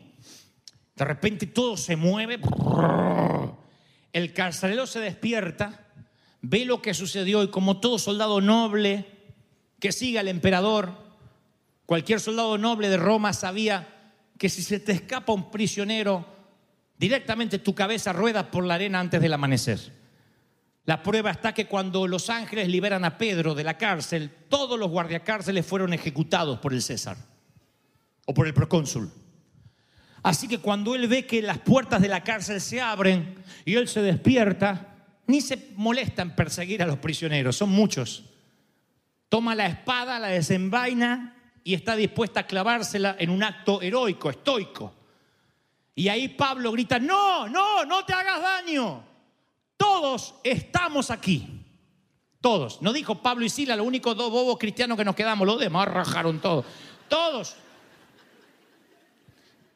De 0.96 1.06
repente 1.06 1.48
todo 1.48 1.76
se 1.76 1.96
mueve. 1.96 2.40
El 4.14 4.32
carcelero 4.34 4.86
se 4.86 5.00
despierta, 5.00 5.88
ve 6.42 6.66
lo 6.66 6.82
que 6.82 6.94
sucedió 6.94 7.44
y 7.44 7.50
como 7.50 7.80
todo 7.80 7.98
soldado 7.98 8.40
noble 8.40 9.06
que 9.80 9.92
sigue 9.92 10.20
al 10.20 10.28
emperador, 10.28 10.94
cualquier 11.86 12.20
soldado 12.20 12.58
noble 12.58 12.90
de 12.90 12.98
Roma 12.98 13.34
sabía 13.34 14.14
que 14.38 14.50
si 14.50 14.62
se 14.62 14.80
te 14.80 14.92
escapa 14.92 15.34
un 15.34 15.52
prisionero, 15.52 16.26
directamente 16.98 17.60
tu 17.60 17.74
cabeza 17.74 18.14
rueda 18.14 18.52
por 18.52 18.64
la 18.64 18.76
arena 18.76 19.00
antes 19.00 19.20
del 19.20 19.34
amanecer. 19.34 19.80
La 20.86 21.02
prueba 21.02 21.32
está 21.32 21.54
que 21.54 21.68
cuando 21.68 22.08
los 22.08 22.30
ángeles 22.30 22.68
liberan 22.68 23.06
a 23.06 23.18
Pedro 23.18 23.56
de 23.56 23.64
la 23.64 23.78
cárcel, 23.78 24.30
todos 24.50 24.78
los 24.78 24.90
guardiacárceles 24.90 25.66
fueron 25.66 25.94
ejecutados 25.94 26.60
por 26.60 26.74
el 26.74 26.82
César 26.82 27.18
o 28.26 28.34
por 28.34 28.48
el 28.48 28.54
procónsul. 28.54 29.12
Así 30.24 30.48
que 30.48 30.60
cuando 30.60 30.96
él 30.96 31.08
ve 31.08 31.28
que 31.28 31.42
las 31.42 31.60
puertas 31.60 32.02
de 32.02 32.08
la 32.08 32.24
cárcel 32.24 32.62
se 32.62 32.80
abren 32.80 33.36
y 33.66 33.76
él 33.76 33.90
se 33.90 34.02
despierta, 34.02 34.96
ni 35.28 35.42
se 35.42 35.72
molesta 35.76 36.22
en 36.22 36.34
perseguir 36.34 36.82
a 36.82 36.88
los 36.88 36.98
prisioneros, 36.98 37.58
son 37.58 37.70
muchos. 37.70 38.24
Toma 39.28 39.54
la 39.54 39.68
espada, 39.68 40.20
la 40.20 40.30
desenvaina 40.30 41.36
y 41.64 41.74
está 41.74 41.98
dispuesta 41.98 42.42
a 42.42 42.48
clavársela 42.48 43.18
en 43.20 43.30
un 43.30 43.44
acto 43.44 43.82
heroico, 43.82 44.30
estoico. 44.30 44.94
Y 45.96 46.08
ahí 46.08 46.30
Pablo 46.30 46.72
grita, 46.72 47.00
no, 47.00 47.50
no, 47.50 47.84
no 47.86 48.06
te 48.06 48.14
hagas 48.14 48.42
daño. 48.42 49.04
Todos 49.76 50.36
estamos 50.44 51.12
aquí. 51.12 51.60
Todos. 52.40 52.82
No 52.82 52.94
dijo 52.94 53.22
Pablo 53.22 53.46
y 53.46 53.50
Sila, 53.50 53.76
los 53.76 53.86
únicos 53.86 54.16
dos 54.16 54.32
bobos 54.32 54.58
cristianos 54.58 54.98
que 54.98 55.06
nos 55.06 55.16
quedamos. 55.16 55.46
Los 55.46 55.60
demás 55.60 55.88
rajaron 55.88 56.40
todos. 56.40 56.66
Todos. 57.10 57.56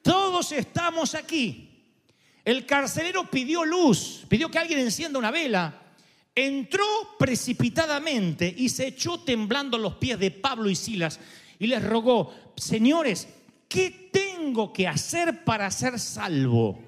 Todos 0.08 0.54
estamos 0.54 1.16
aquí. 1.16 1.70
El 2.46 2.66
carcelero 2.66 3.30
pidió 3.30 3.66
luz, 3.66 4.24
pidió 4.30 4.50
que 4.50 4.58
alguien 4.58 4.80
encienda 4.80 5.20
una 5.20 5.32
vela. 5.32 5.82
Entró 6.34 6.86
precipitadamente 7.20 8.56
y 8.58 8.70
se 8.70 8.88
echó 8.88 9.20
temblando 9.20 9.78
los 9.78 9.96
pies 9.96 10.18
de 10.18 10.32
Pablo 10.32 10.70
y 10.70 10.78
Silas 10.78 11.20
y 11.60 11.68
les 11.68 11.84
rogó, 11.84 12.34
señores, 12.56 13.28
¿qué 13.68 14.10
tengo 14.14 14.72
que 14.72 14.88
hacer 14.88 15.44
para 15.44 15.70
ser 15.72 16.00
salvo? 16.00 16.80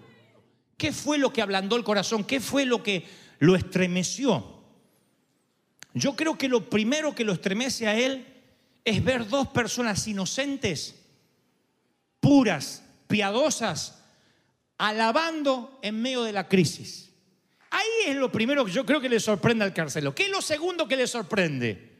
¿Qué 0.77 0.93
fue 0.93 1.17
lo 1.17 1.33
que 1.33 1.41
ablandó 1.41 1.75
el 1.75 1.83
corazón? 1.83 2.23
¿Qué 2.23 2.39
fue 2.39 2.65
lo 2.65 2.81
que 2.81 3.05
lo 3.39 3.57
estremeció? 3.57 4.61
Yo 5.93 6.15
creo 6.15 6.37
que 6.37 6.47
lo 6.47 6.69
primero 6.69 7.13
que 7.13 7.25
lo 7.25 7.33
estremece 7.33 7.85
a 7.85 7.99
él 7.99 8.25
es 8.85 9.03
ver 9.03 9.27
dos 9.27 9.49
personas 9.49 10.07
inocentes, 10.07 10.95
puras, 12.21 12.85
piadosas, 13.09 14.03
alabando 14.77 15.79
en 15.81 15.99
medio 15.99 16.23
de 16.23 16.31
la 16.31 16.47
crisis. 16.47 17.11
Ahí 17.71 17.87
es 18.05 18.15
lo 18.15 18.31
primero 18.31 18.63
que 18.63 18.71
yo 18.71 18.85
creo 18.85 19.01
que 19.01 19.09
le 19.09 19.19
sorprende 19.19 19.65
al 19.65 19.73
carcelo. 19.73 20.13
¿Qué 20.13 20.25
es 20.25 20.29
lo 20.29 20.41
segundo 20.41 20.87
que 20.87 20.95
le 20.95 21.07
sorprende? 21.07 21.97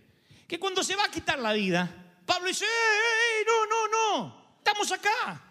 Que 0.47 0.59
cuando 0.59 0.83
se 0.83 0.95
va 0.95 1.05
a 1.05 1.11
quitar 1.11 1.39
la 1.39 1.51
vida, 1.53 2.21
Pablo 2.25 2.47
dice, 2.47 2.65
¡Ey, 2.65 3.45
no, 3.45 3.65
no, 3.65 3.87
no! 4.21 4.55
Estamos 4.59 4.91
acá. 4.91 5.43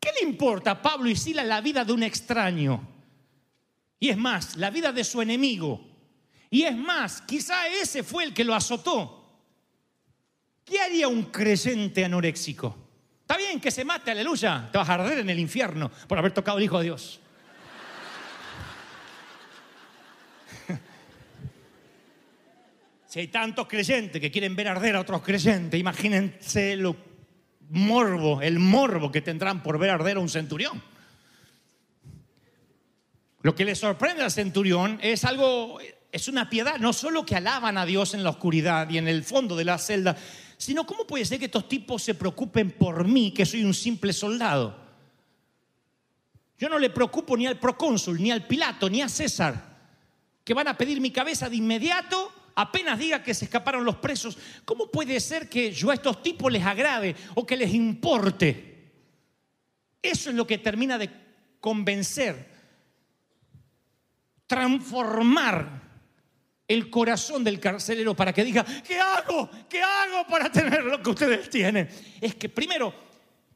¿Qué 0.00 0.10
le 0.20 0.28
importa 0.28 0.72
a 0.72 0.82
Pablo 0.82 1.08
y 1.08 1.14
Sila 1.14 1.44
la 1.44 1.60
vida 1.60 1.84
de 1.84 1.92
un 1.92 2.02
extraño? 2.02 2.88
Y 4.00 4.08
es 4.08 4.16
más, 4.16 4.56
la 4.56 4.70
vida 4.70 4.90
de 4.90 5.04
su 5.04 5.20
enemigo. 5.20 5.86
Y 6.50 6.62
es 6.62 6.76
más, 6.76 7.20
quizá 7.22 7.68
ese 7.68 8.02
fue 8.02 8.24
el 8.24 8.32
que 8.32 8.42
lo 8.42 8.54
azotó. 8.54 9.22
¿Qué 10.64 10.80
haría 10.80 11.08
un 11.08 11.24
creyente 11.24 12.04
anoréxico? 12.04 12.81
Está 13.32 13.42
bien 13.46 13.60
que 13.60 13.70
se 13.70 13.82
mate, 13.82 14.10
aleluya. 14.10 14.68
Te 14.70 14.76
vas 14.76 14.86
a 14.90 14.92
arder 14.92 15.20
en 15.20 15.30
el 15.30 15.38
infierno 15.38 15.90
por 16.06 16.18
haber 16.18 16.32
tocado 16.32 16.58
el 16.58 16.64
Hijo 16.64 16.76
de 16.76 16.84
Dios. 16.84 17.18
Si 23.06 23.20
hay 23.20 23.28
tantos 23.28 23.66
creyentes 23.68 24.20
que 24.20 24.30
quieren 24.30 24.54
ver 24.54 24.68
arder 24.68 24.96
a 24.96 25.00
otros 25.00 25.22
creyentes, 25.22 25.80
imagínense 25.80 26.76
lo 26.76 26.94
morbo, 27.70 28.42
el 28.42 28.58
morbo 28.58 29.10
que 29.10 29.22
tendrán 29.22 29.62
por 29.62 29.78
ver 29.78 29.88
arder 29.88 30.18
a 30.18 30.20
un 30.20 30.28
centurión. 30.28 30.82
Lo 33.40 33.54
que 33.54 33.64
le 33.64 33.74
sorprende 33.74 34.22
al 34.22 34.30
centurión 34.30 34.98
es 35.02 35.24
algo, 35.24 35.78
es 36.10 36.28
una 36.28 36.50
piedad, 36.50 36.78
no 36.78 36.92
solo 36.92 37.24
que 37.24 37.36
alaban 37.36 37.78
a 37.78 37.86
Dios 37.86 38.12
en 38.12 38.24
la 38.24 38.30
oscuridad 38.30 38.90
y 38.90 38.98
en 38.98 39.08
el 39.08 39.24
fondo 39.24 39.56
de 39.56 39.64
la 39.64 39.78
celda, 39.78 40.18
sino 40.62 40.86
cómo 40.86 41.04
puede 41.04 41.24
ser 41.24 41.40
que 41.40 41.46
estos 41.46 41.68
tipos 41.68 42.04
se 42.04 42.14
preocupen 42.14 42.70
por 42.70 43.04
mí, 43.04 43.32
que 43.32 43.44
soy 43.44 43.64
un 43.64 43.74
simple 43.74 44.12
soldado. 44.12 44.76
Yo 46.56 46.68
no 46.68 46.78
le 46.78 46.90
preocupo 46.90 47.36
ni 47.36 47.48
al 47.48 47.58
procónsul, 47.58 48.22
ni 48.22 48.30
al 48.30 48.46
Pilato, 48.46 48.88
ni 48.88 49.02
a 49.02 49.08
César, 49.08 49.80
que 50.44 50.54
van 50.54 50.68
a 50.68 50.78
pedir 50.78 51.00
mi 51.00 51.10
cabeza 51.10 51.50
de 51.50 51.56
inmediato 51.56 52.32
apenas 52.54 52.96
diga 52.96 53.24
que 53.24 53.34
se 53.34 53.46
escaparon 53.46 53.84
los 53.84 53.96
presos. 53.96 54.38
¿Cómo 54.64 54.88
puede 54.88 55.18
ser 55.18 55.48
que 55.48 55.72
yo 55.72 55.90
a 55.90 55.94
estos 55.94 56.22
tipos 56.22 56.52
les 56.52 56.64
agrade 56.64 57.16
o 57.34 57.44
que 57.44 57.56
les 57.56 57.74
importe? 57.74 58.92
Eso 60.00 60.30
es 60.30 60.36
lo 60.36 60.46
que 60.46 60.58
termina 60.58 60.96
de 60.96 61.10
convencer, 61.60 62.48
transformar 64.46 65.81
el 66.72 66.90
corazón 66.90 67.44
del 67.44 67.60
carcelero 67.60 68.14
para 68.14 68.32
que 68.32 68.44
diga, 68.44 68.64
¿qué 68.64 68.98
hago? 68.98 69.50
¿Qué 69.68 69.82
hago 69.82 70.26
para 70.26 70.50
tener 70.50 70.82
lo 70.84 71.02
que 71.02 71.10
ustedes 71.10 71.50
tienen? 71.50 71.88
Es 72.20 72.34
que 72.34 72.48
primero, 72.48 72.94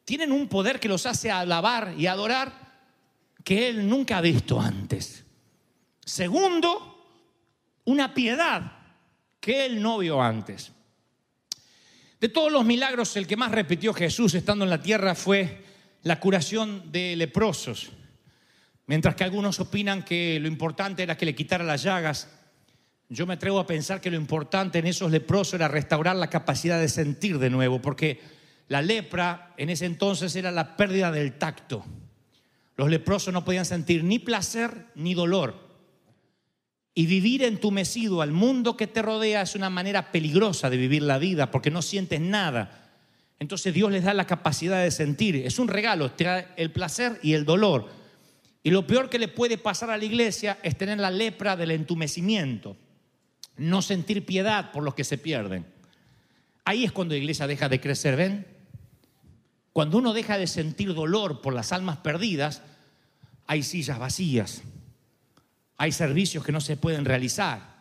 tienen 0.04 0.32
un 0.32 0.48
poder 0.48 0.78
que 0.78 0.88
los 0.88 1.06
hace 1.06 1.30
alabar 1.30 1.94
y 1.96 2.06
adorar 2.06 2.52
que 3.42 3.68
él 3.68 3.88
nunca 3.88 4.18
ha 4.18 4.20
visto 4.20 4.60
antes. 4.60 5.24
Segundo, 6.04 6.96
una 7.84 8.12
piedad 8.14 8.72
que 9.40 9.66
él 9.66 9.80
no 9.80 9.98
vio 9.98 10.20
antes. 10.20 10.72
De 12.20 12.28
todos 12.28 12.50
los 12.50 12.64
milagros, 12.64 13.16
el 13.16 13.26
que 13.26 13.36
más 13.36 13.50
repitió 13.50 13.92
Jesús 13.92 14.34
estando 14.34 14.64
en 14.64 14.70
la 14.70 14.82
tierra 14.82 15.14
fue 15.14 15.64
la 16.02 16.20
curación 16.20 16.90
de 16.90 17.16
leprosos. 17.16 17.90
Mientras 18.86 19.14
que 19.16 19.24
algunos 19.24 19.58
opinan 19.58 20.04
que 20.04 20.38
lo 20.40 20.48
importante 20.48 21.02
era 21.02 21.16
que 21.16 21.26
le 21.26 21.34
quitara 21.34 21.64
las 21.64 21.82
llagas, 21.82 22.28
yo 23.08 23.26
me 23.26 23.34
atrevo 23.34 23.60
a 23.60 23.66
pensar 23.66 24.00
que 24.00 24.10
lo 24.10 24.16
importante 24.16 24.78
en 24.78 24.86
esos 24.86 25.10
leprosos 25.10 25.54
era 25.54 25.68
restaurar 25.68 26.16
la 26.16 26.30
capacidad 26.30 26.80
de 26.80 26.88
sentir 26.88 27.38
de 27.38 27.50
nuevo, 27.50 27.80
porque 27.80 28.20
la 28.68 28.82
lepra 28.82 29.54
en 29.56 29.70
ese 29.70 29.86
entonces 29.86 30.34
era 30.34 30.50
la 30.50 30.76
pérdida 30.76 31.12
del 31.12 31.38
tacto. 31.38 31.84
Los 32.76 32.90
leprosos 32.90 33.32
no 33.32 33.44
podían 33.44 33.64
sentir 33.64 34.02
ni 34.02 34.18
placer 34.18 34.86
ni 34.96 35.14
dolor. 35.14 35.66
Y 36.94 37.06
vivir 37.06 37.42
entumecido 37.42 38.22
al 38.22 38.32
mundo 38.32 38.76
que 38.76 38.86
te 38.86 39.02
rodea 39.02 39.42
es 39.42 39.54
una 39.54 39.70
manera 39.70 40.10
peligrosa 40.10 40.68
de 40.68 40.76
vivir 40.76 41.02
la 41.02 41.18
vida 41.18 41.50
porque 41.50 41.70
no 41.70 41.82
sientes 41.82 42.20
nada. 42.20 42.90
Entonces 43.38 43.72
Dios 43.72 43.92
les 43.92 44.02
da 44.02 44.14
la 44.14 44.26
capacidad 44.26 44.82
de 44.82 44.90
sentir. 44.90 45.36
Es 45.36 45.58
un 45.58 45.68
regalo, 45.68 46.12
trae 46.12 46.48
el 46.56 46.72
placer 46.72 47.20
y 47.22 47.34
el 47.34 47.44
dolor. 47.44 47.88
Y 48.62 48.70
lo 48.70 48.86
peor 48.86 49.10
que 49.10 49.18
le 49.18 49.28
puede 49.28 49.58
pasar 49.58 49.90
a 49.90 49.98
la 49.98 50.04
iglesia 50.04 50.58
es 50.62 50.76
tener 50.76 50.98
la 50.98 51.10
lepra 51.10 51.54
del 51.54 51.70
entumecimiento. 51.70 52.76
No 53.56 53.82
sentir 53.82 54.26
piedad 54.26 54.72
por 54.72 54.82
los 54.82 54.94
que 54.94 55.04
se 55.04 55.18
pierden. 55.18 55.66
Ahí 56.64 56.84
es 56.84 56.92
cuando 56.92 57.14
la 57.14 57.18
iglesia 57.18 57.46
deja 57.46 57.68
de 57.68 57.80
crecer, 57.80 58.16
¿ven? 58.16 58.46
Cuando 59.72 59.98
uno 59.98 60.12
deja 60.12 60.38
de 60.38 60.46
sentir 60.46 60.94
dolor 60.94 61.40
por 61.40 61.54
las 61.54 61.72
almas 61.72 61.98
perdidas, 61.98 62.62
hay 63.46 63.62
sillas 63.62 63.98
vacías 63.98 64.62
hay 65.78 65.92
servicios 65.92 66.44
que 66.44 66.52
no 66.52 66.60
se 66.60 66.76
pueden 66.76 67.04
realizar. 67.04 67.76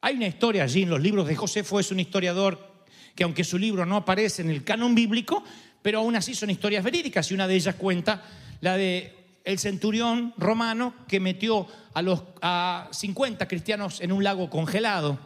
Hay 0.00 0.16
una 0.16 0.26
historia 0.26 0.64
allí 0.64 0.82
en 0.82 0.90
los 0.90 1.00
libros 1.00 1.26
de 1.26 1.36
Josefo, 1.36 1.78
es 1.78 1.90
un 1.90 2.00
historiador 2.00 2.70
que 3.14 3.24
aunque 3.24 3.44
su 3.44 3.58
libro 3.58 3.84
no 3.86 3.96
aparece 3.96 4.42
en 4.42 4.50
el 4.50 4.64
canon 4.64 4.94
bíblico, 4.94 5.44
pero 5.82 5.98
aún 5.98 6.16
así 6.16 6.34
son 6.34 6.50
historias 6.50 6.82
verídicas 6.82 7.30
y 7.30 7.34
una 7.34 7.46
de 7.46 7.54
ellas 7.54 7.74
cuenta 7.74 8.24
la 8.60 8.76
de 8.76 9.19
el 9.44 9.58
centurión 9.58 10.34
romano 10.36 10.94
que 11.08 11.20
metió 11.20 11.66
a 11.94 12.02
los 12.02 12.22
a 12.42 12.88
50 12.92 13.48
cristianos 13.48 14.00
en 14.00 14.12
un 14.12 14.22
lago 14.22 14.50
congelado 14.50 15.18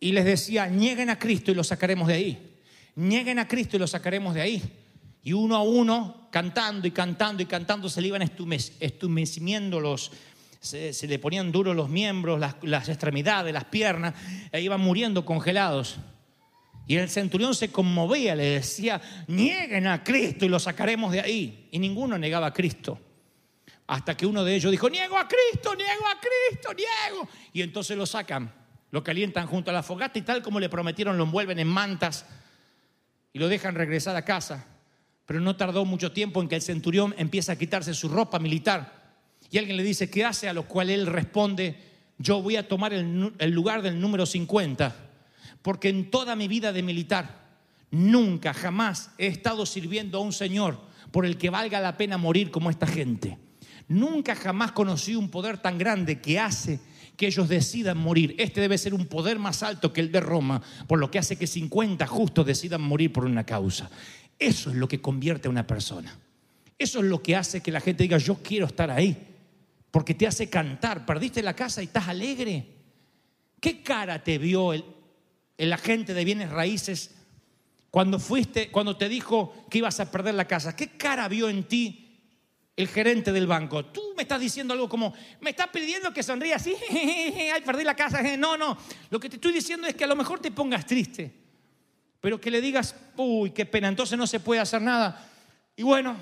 y 0.00 0.12
les 0.12 0.24
decía, 0.24 0.66
nieguen 0.66 1.10
a 1.10 1.18
Cristo 1.18 1.50
y 1.50 1.54
lo 1.54 1.64
sacaremos 1.64 2.08
de 2.08 2.14
ahí. 2.14 2.56
Nieguen 2.96 3.38
a 3.38 3.48
Cristo 3.48 3.76
y 3.76 3.80
lo 3.80 3.86
sacaremos 3.86 4.34
de 4.34 4.42
ahí. 4.42 4.62
Y 5.22 5.32
uno 5.32 5.56
a 5.56 5.62
uno, 5.62 6.28
cantando 6.30 6.86
y 6.86 6.90
cantando 6.90 7.42
y 7.42 7.46
cantando, 7.46 7.88
se 7.88 8.02
le 8.02 8.08
iban 8.08 8.20
estumeciendo 8.22 9.80
los, 9.80 10.12
se, 10.60 10.92
le 11.06 11.18
ponían 11.18 11.50
duros 11.50 11.74
los 11.74 11.88
miembros, 11.88 12.38
las, 12.38 12.56
las 12.62 12.90
extremidades, 12.90 13.54
las 13.54 13.64
piernas, 13.64 14.14
e 14.52 14.60
iban 14.60 14.80
muriendo 14.82 15.24
congelados. 15.24 15.96
Y 16.86 16.96
el 16.96 17.08
centurión 17.08 17.54
se 17.54 17.70
conmovía, 17.70 18.34
le 18.34 18.44
decía, 18.44 19.00
nieguen 19.26 19.86
a 19.86 20.04
Cristo 20.04 20.44
y 20.44 20.48
lo 20.48 20.58
sacaremos 20.58 21.12
de 21.12 21.20
ahí. 21.20 21.68
Y 21.70 21.78
ninguno 21.78 22.18
negaba 22.18 22.48
a 22.48 22.52
Cristo. 22.52 23.00
Hasta 23.86 24.16
que 24.16 24.26
uno 24.26 24.44
de 24.44 24.54
ellos 24.54 24.70
dijo, 24.70 24.90
niego 24.90 25.16
a 25.16 25.26
Cristo, 25.26 25.74
niego 25.74 26.06
a 26.06 26.20
Cristo, 26.20 26.74
niego. 26.74 27.28
Y 27.52 27.62
entonces 27.62 27.96
lo 27.96 28.06
sacan, 28.06 28.52
lo 28.90 29.02
calientan 29.02 29.46
junto 29.46 29.70
a 29.70 29.74
la 29.74 29.82
fogata 29.82 30.18
y 30.18 30.22
tal 30.22 30.42
como 30.42 30.60
le 30.60 30.68
prometieron, 30.68 31.16
lo 31.16 31.24
envuelven 31.24 31.58
en 31.58 31.68
mantas 31.68 32.26
y 33.32 33.38
lo 33.38 33.48
dejan 33.48 33.74
regresar 33.74 34.16
a 34.16 34.24
casa. 34.24 34.66
Pero 35.26 35.40
no 35.40 35.56
tardó 35.56 35.86
mucho 35.86 36.12
tiempo 36.12 36.42
en 36.42 36.48
que 36.48 36.56
el 36.56 36.62
centurión 36.62 37.14
empieza 37.16 37.52
a 37.52 37.56
quitarse 37.56 37.94
su 37.94 38.08
ropa 38.08 38.38
militar. 38.38 39.04
Y 39.50 39.56
alguien 39.56 39.76
le 39.76 39.82
dice, 39.82 40.10
¿qué 40.10 40.24
hace? 40.24 40.48
A 40.48 40.52
lo 40.52 40.66
cual 40.66 40.90
él 40.90 41.06
responde, 41.06 41.76
yo 42.18 42.42
voy 42.42 42.56
a 42.56 42.68
tomar 42.68 42.92
el, 42.92 43.32
el 43.38 43.50
lugar 43.50 43.82
del 43.82 44.00
número 44.00 44.26
50, 44.26 45.03
porque 45.64 45.88
en 45.88 46.10
toda 46.10 46.36
mi 46.36 46.46
vida 46.46 46.74
de 46.74 46.82
militar, 46.82 47.56
nunca, 47.90 48.52
jamás 48.52 49.12
he 49.16 49.28
estado 49.28 49.64
sirviendo 49.64 50.18
a 50.18 50.20
un 50.20 50.34
Señor 50.34 50.78
por 51.10 51.24
el 51.24 51.38
que 51.38 51.48
valga 51.48 51.80
la 51.80 51.96
pena 51.96 52.18
morir 52.18 52.50
como 52.50 52.68
esta 52.68 52.86
gente. 52.86 53.38
Nunca 53.88 54.34
jamás 54.34 54.72
conocí 54.72 55.16
un 55.16 55.30
poder 55.30 55.56
tan 55.56 55.78
grande 55.78 56.20
que 56.20 56.38
hace 56.38 56.80
que 57.16 57.28
ellos 57.28 57.48
decidan 57.48 57.96
morir. 57.96 58.34
Este 58.38 58.60
debe 58.60 58.76
ser 58.76 58.92
un 58.92 59.06
poder 59.06 59.38
más 59.38 59.62
alto 59.62 59.90
que 59.90 60.02
el 60.02 60.12
de 60.12 60.20
Roma, 60.20 60.60
por 60.86 60.98
lo 60.98 61.10
que 61.10 61.18
hace 61.18 61.36
que 61.36 61.46
50 61.46 62.06
justos 62.08 62.44
decidan 62.44 62.82
morir 62.82 63.10
por 63.10 63.24
una 63.24 63.46
causa. 63.46 63.90
Eso 64.38 64.68
es 64.68 64.76
lo 64.76 64.86
que 64.86 65.00
convierte 65.00 65.48
a 65.48 65.50
una 65.50 65.66
persona. 65.66 66.14
Eso 66.76 66.98
es 66.98 67.06
lo 67.06 67.22
que 67.22 67.36
hace 67.36 67.62
que 67.62 67.72
la 67.72 67.80
gente 67.80 68.02
diga, 68.02 68.18
yo 68.18 68.34
quiero 68.42 68.66
estar 68.66 68.90
ahí. 68.90 69.16
Porque 69.90 70.12
te 70.12 70.26
hace 70.26 70.50
cantar. 70.50 71.06
Perdiste 71.06 71.42
la 71.42 71.56
casa 71.56 71.80
y 71.80 71.86
estás 71.86 72.06
alegre. 72.06 72.66
¿Qué 73.60 73.82
cara 73.82 74.22
te 74.22 74.36
vio 74.36 74.74
el, 74.74 74.84
el 75.56 75.72
agente 75.72 76.14
de 76.14 76.24
bienes 76.24 76.50
raíces 76.50 77.14
cuando 77.90 78.18
fuiste, 78.18 78.70
cuando 78.70 78.96
te 78.96 79.08
dijo 79.08 79.66
que 79.70 79.78
ibas 79.78 80.00
a 80.00 80.10
perder 80.10 80.34
la 80.34 80.46
casa? 80.46 80.74
¿Qué 80.74 80.96
cara 80.96 81.28
vio 81.28 81.48
en 81.48 81.64
ti 81.64 82.18
el 82.76 82.88
gerente 82.88 83.32
del 83.32 83.46
banco? 83.46 83.84
Tú 83.86 84.14
me 84.16 84.22
estás 84.22 84.40
diciendo 84.40 84.74
algo 84.74 84.88
como, 84.88 85.14
me 85.40 85.50
estás 85.50 85.68
pidiendo 85.68 86.12
que 86.12 86.22
sonrías 86.22 86.60
así, 86.60 86.74
ay, 86.90 87.62
perdí 87.64 87.84
la 87.84 87.94
casa. 87.94 88.22
No, 88.36 88.56
no. 88.56 88.76
Lo 89.10 89.20
que 89.20 89.28
te 89.28 89.36
estoy 89.36 89.52
diciendo 89.52 89.86
es 89.86 89.94
que 89.94 90.04
a 90.04 90.08
lo 90.08 90.16
mejor 90.16 90.40
te 90.40 90.50
pongas 90.50 90.86
triste, 90.86 91.32
pero 92.20 92.40
que 92.40 92.50
le 92.50 92.60
digas, 92.60 92.96
uy, 93.16 93.50
qué 93.50 93.66
pena, 93.66 93.88
entonces 93.88 94.18
no 94.18 94.26
se 94.26 94.40
puede 94.40 94.60
hacer 94.60 94.82
nada. 94.82 95.30
Y 95.76 95.82
bueno, 95.82 96.16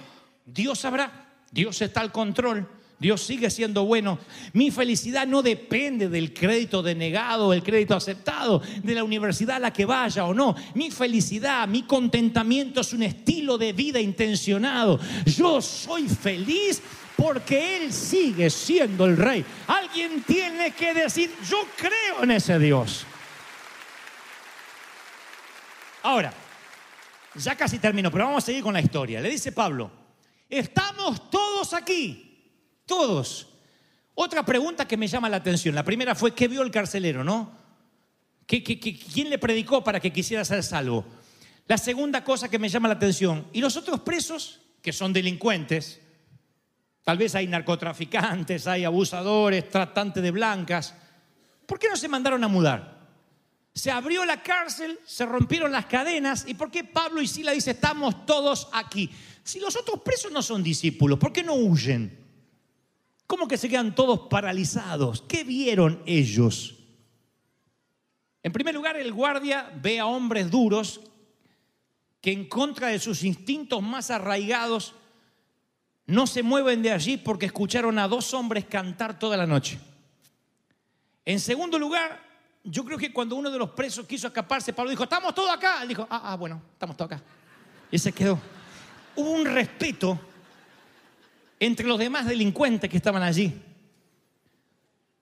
Dios 0.44 0.80
sabrá, 0.80 1.36
Dios 1.50 1.80
está 1.80 2.00
al 2.00 2.12
control. 2.12 2.68
Dios 3.02 3.20
sigue 3.20 3.50
siendo 3.50 3.84
bueno. 3.84 4.20
Mi 4.52 4.70
felicidad 4.70 5.26
no 5.26 5.42
depende 5.42 6.08
del 6.08 6.32
crédito 6.32 6.84
denegado, 6.84 7.52
el 7.52 7.64
crédito 7.64 7.96
aceptado, 7.96 8.62
de 8.80 8.94
la 8.94 9.02
universidad 9.02 9.56
a 9.56 9.58
la 9.58 9.72
que 9.72 9.84
vaya 9.84 10.24
o 10.24 10.32
no. 10.32 10.54
Mi 10.74 10.88
felicidad, 10.92 11.66
mi 11.66 11.82
contentamiento 11.82 12.80
es 12.80 12.92
un 12.92 13.02
estilo 13.02 13.58
de 13.58 13.72
vida 13.72 13.98
intencionado. 13.98 15.00
Yo 15.26 15.60
soy 15.60 16.08
feliz 16.08 16.80
porque 17.16 17.78
Él 17.78 17.92
sigue 17.92 18.48
siendo 18.48 19.04
el 19.04 19.16
rey. 19.16 19.44
Alguien 19.66 20.22
tiene 20.22 20.70
que 20.70 20.94
decir, 20.94 21.28
yo 21.50 21.58
creo 21.76 22.22
en 22.22 22.30
ese 22.30 22.56
Dios. 22.60 23.04
Ahora, 26.04 26.32
ya 27.34 27.56
casi 27.56 27.80
termino, 27.80 28.12
pero 28.12 28.26
vamos 28.26 28.44
a 28.44 28.46
seguir 28.46 28.62
con 28.62 28.74
la 28.74 28.80
historia. 28.80 29.20
Le 29.20 29.28
dice 29.28 29.50
Pablo, 29.50 29.90
estamos 30.48 31.28
todos 31.30 31.74
aquí 31.74 32.31
todos. 32.86 33.48
Otra 34.14 34.44
pregunta 34.44 34.86
que 34.86 34.96
me 34.96 35.08
llama 35.08 35.28
la 35.28 35.38
atención. 35.38 35.74
La 35.74 35.84
primera 35.84 36.14
fue, 36.14 36.34
¿qué 36.34 36.48
vio 36.48 36.62
el 36.62 36.70
carcelero, 36.70 37.24
no? 37.24 37.52
¿Qué, 38.46 38.62
quién 38.62 39.30
le 39.30 39.38
predicó 39.38 39.82
para 39.82 40.00
que 40.00 40.12
quisiera 40.12 40.44
ser 40.44 40.62
salvo? 40.62 41.04
La 41.66 41.78
segunda 41.78 42.22
cosa 42.22 42.48
que 42.50 42.58
me 42.58 42.68
llama 42.68 42.88
la 42.88 42.94
atención, 42.94 43.46
¿y 43.52 43.60
los 43.60 43.76
otros 43.76 44.00
presos, 44.00 44.60
que 44.82 44.92
son 44.92 45.12
delincuentes? 45.12 46.00
Tal 47.02 47.16
vez 47.16 47.34
hay 47.34 47.46
narcotraficantes, 47.46 48.66
hay 48.66 48.84
abusadores, 48.84 49.68
tratantes 49.68 50.22
de 50.22 50.30
blancas. 50.30 50.94
¿Por 51.66 51.78
qué 51.78 51.88
no 51.88 51.96
se 51.96 52.08
mandaron 52.08 52.44
a 52.44 52.48
mudar? 52.48 53.00
Se 53.74 53.90
abrió 53.90 54.24
la 54.24 54.42
cárcel, 54.42 54.98
se 55.06 55.24
rompieron 55.24 55.72
las 55.72 55.86
cadenas. 55.86 56.44
¿Y 56.46 56.54
por 56.54 56.70
qué 56.70 56.84
Pablo 56.84 57.22
y 57.22 57.26
Sila 57.26 57.52
dicen, 57.52 57.74
estamos 57.74 58.26
todos 58.26 58.68
aquí? 58.72 59.10
Si 59.42 59.58
los 59.58 59.74
otros 59.76 60.00
presos 60.02 60.30
no 60.30 60.42
son 60.42 60.62
discípulos, 60.62 61.18
¿por 61.18 61.32
qué 61.32 61.42
no 61.42 61.54
huyen? 61.54 62.21
¿Cómo 63.32 63.48
que 63.48 63.56
se 63.56 63.70
quedan 63.70 63.94
todos 63.94 64.28
paralizados? 64.28 65.22
¿Qué 65.22 65.42
vieron 65.42 66.02
ellos? 66.04 66.74
En 68.42 68.52
primer 68.52 68.74
lugar, 68.74 68.98
el 68.98 69.10
guardia 69.10 69.72
ve 69.80 69.98
a 69.98 70.04
hombres 70.04 70.50
duros 70.50 71.00
que 72.20 72.30
en 72.30 72.46
contra 72.46 72.88
de 72.88 72.98
sus 72.98 73.24
instintos 73.24 73.82
más 73.82 74.10
arraigados 74.10 74.94
no 76.04 76.26
se 76.26 76.42
mueven 76.42 76.82
de 76.82 76.92
allí 76.92 77.16
porque 77.16 77.46
escucharon 77.46 77.98
a 77.98 78.06
dos 78.06 78.34
hombres 78.34 78.66
cantar 78.66 79.18
toda 79.18 79.38
la 79.38 79.46
noche. 79.46 79.80
En 81.24 81.40
segundo 81.40 81.78
lugar, 81.78 82.22
yo 82.62 82.84
creo 82.84 82.98
que 82.98 83.14
cuando 83.14 83.36
uno 83.36 83.50
de 83.50 83.58
los 83.58 83.70
presos 83.70 84.04
quiso 84.06 84.26
escaparse, 84.26 84.74
Pablo 84.74 84.90
dijo, 84.90 85.04
estamos 85.04 85.34
todos 85.34 85.48
acá. 85.48 85.80
Él 85.80 85.88
dijo, 85.88 86.06
ah, 86.10 86.20
ah, 86.22 86.36
bueno, 86.36 86.60
estamos 86.74 86.98
todos 86.98 87.10
acá. 87.10 87.22
Y 87.90 87.98
se 87.98 88.12
quedó. 88.12 88.38
Hubo 89.16 89.30
un 89.30 89.46
respeto 89.46 90.20
entre 91.64 91.86
los 91.86 91.96
demás 91.96 92.26
delincuentes 92.26 92.90
que 92.90 92.96
estaban 92.96 93.22
allí. 93.22 93.52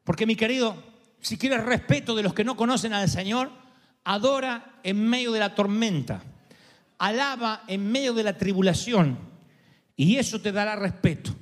Porque 0.04 0.24
mi 0.24 0.36
querido, 0.36 0.74
si 1.20 1.36
quieres 1.36 1.62
respeto 1.62 2.16
de 2.16 2.22
los 2.22 2.32
que 2.32 2.44
no 2.44 2.56
conocen 2.56 2.94
al 2.94 3.10
Señor, 3.10 3.50
adora 4.04 4.80
en 4.82 5.06
medio 5.06 5.32
de 5.32 5.38
la 5.38 5.54
tormenta, 5.54 6.22
alaba 6.96 7.64
en 7.68 7.92
medio 7.92 8.14
de 8.14 8.22
la 8.22 8.38
tribulación 8.38 9.18
y 9.96 10.16
eso 10.16 10.40
te 10.40 10.50
dará 10.50 10.76
respeto. 10.76 11.36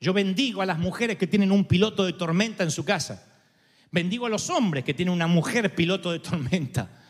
Yo 0.00 0.12
bendigo 0.12 0.62
a 0.62 0.66
las 0.66 0.80
mujeres 0.80 1.16
que 1.16 1.28
tienen 1.28 1.52
un 1.52 1.64
piloto 1.64 2.04
de 2.04 2.14
tormenta 2.14 2.64
en 2.64 2.72
su 2.72 2.84
casa. 2.84 3.24
Bendigo 3.92 4.26
a 4.26 4.30
los 4.30 4.50
hombres 4.50 4.82
que 4.82 4.94
tienen 4.94 5.14
una 5.14 5.28
mujer 5.28 5.76
piloto 5.76 6.10
de 6.10 6.18
tormenta. 6.18 7.01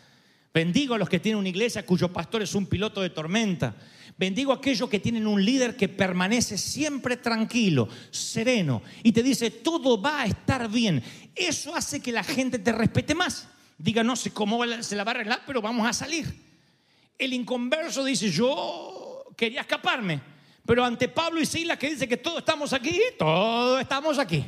Bendigo 0.53 0.95
a 0.95 0.99
los 0.99 1.09
que 1.09 1.21
tienen 1.21 1.39
una 1.39 1.49
iglesia 1.49 1.87
cuyo 1.87 2.13
pastor 2.13 2.43
es 2.43 2.55
un 2.55 2.67
piloto 2.67 3.01
de 3.01 3.11
tormenta. 3.11 3.75
Bendigo 4.19 4.53
a 4.53 4.57
aquellos 4.57 4.91
que 4.91 5.01
tienen 5.01 5.27
un 5.27 5.43
líder 5.43 5.77
que 5.77 5.89
permanece 5.89 6.59
siempre 6.59 7.17
tranquilo, 7.17 7.89
sereno 8.11 8.83
y 9.03 9.13
te 9.13 9.23
dice 9.23 9.51
todo 9.51 10.01
va 10.01 10.23
a 10.23 10.27
estar 10.27 10.71
bien. 10.71 11.03
Eso 11.35 11.75
hace 11.75 12.01
que 12.01 12.13
la 12.13 12.23
gente 12.23 12.59
te 12.59 12.73
respete 12.73 13.15
más. 13.15 13.49
Diga, 13.79 14.05
no 14.05 14.15
sé 14.15 14.31
cómo 14.31 14.61
se 14.83 14.95
la 14.95 15.05
va 15.05 15.13
a 15.13 15.15
arreglar, 15.15 15.43
pero 15.47 15.63
vamos 15.63 15.89
a 15.89 15.93
salir. 15.93 16.27
El 17.19 17.33
inconverso 17.33 18.05
dice, 18.05 18.31
yo 18.31 19.25
quería 19.37 19.63
escaparme, 19.63 20.21
pero 20.67 20.85
ante 20.85 21.09
Pablo 21.09 21.41
y 21.41 21.47
Sila 21.47 21.79
que 21.79 21.89
dice 21.89 22.07
que 22.07 22.19
todos 22.19 22.41
estamos 22.41 22.73
aquí, 22.75 23.01
todos 23.19 23.81
estamos 23.81 24.19
aquí. 24.19 24.45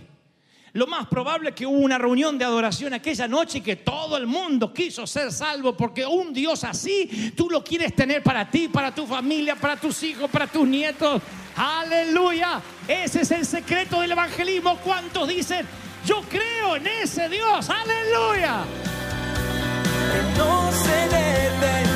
Lo 0.74 0.88
más 0.88 1.06
probable 1.06 1.50
es 1.50 1.54
que 1.54 1.64
hubo 1.64 1.78
una 1.78 1.98
reunión 1.98 2.36
de 2.36 2.44
adoración 2.44 2.94
aquella 2.94 3.28
noche 3.28 3.58
y 3.58 3.60
que 3.60 3.76
todo 3.76 4.16
el 4.16 4.26
mundo 4.26 4.74
quiso 4.74 5.06
ser 5.06 5.30
salvo 5.30 5.76
porque 5.76 6.04
un 6.04 6.32
Dios 6.32 6.64
así 6.64 7.32
tú 7.36 7.48
lo 7.48 7.62
quieres 7.62 7.94
tener 7.94 8.24
para 8.24 8.50
ti, 8.50 8.66
para 8.66 8.92
tu 8.92 9.06
familia, 9.06 9.54
para 9.54 9.76
tus 9.76 10.02
hijos, 10.02 10.28
para 10.28 10.48
tus 10.48 10.66
nietos. 10.66 11.22
Aleluya. 11.54 12.60
Ese 12.88 13.20
es 13.20 13.30
el 13.30 13.46
secreto 13.46 14.00
del 14.00 14.10
evangelismo. 14.10 14.76
¿Cuántos 14.78 15.28
dicen, 15.28 15.64
yo 16.04 16.22
creo 16.22 16.74
en 16.74 16.88
ese 16.88 17.28
Dios? 17.28 17.70
Aleluya. 17.70 18.64
no 20.36 20.72
se 20.72 21.93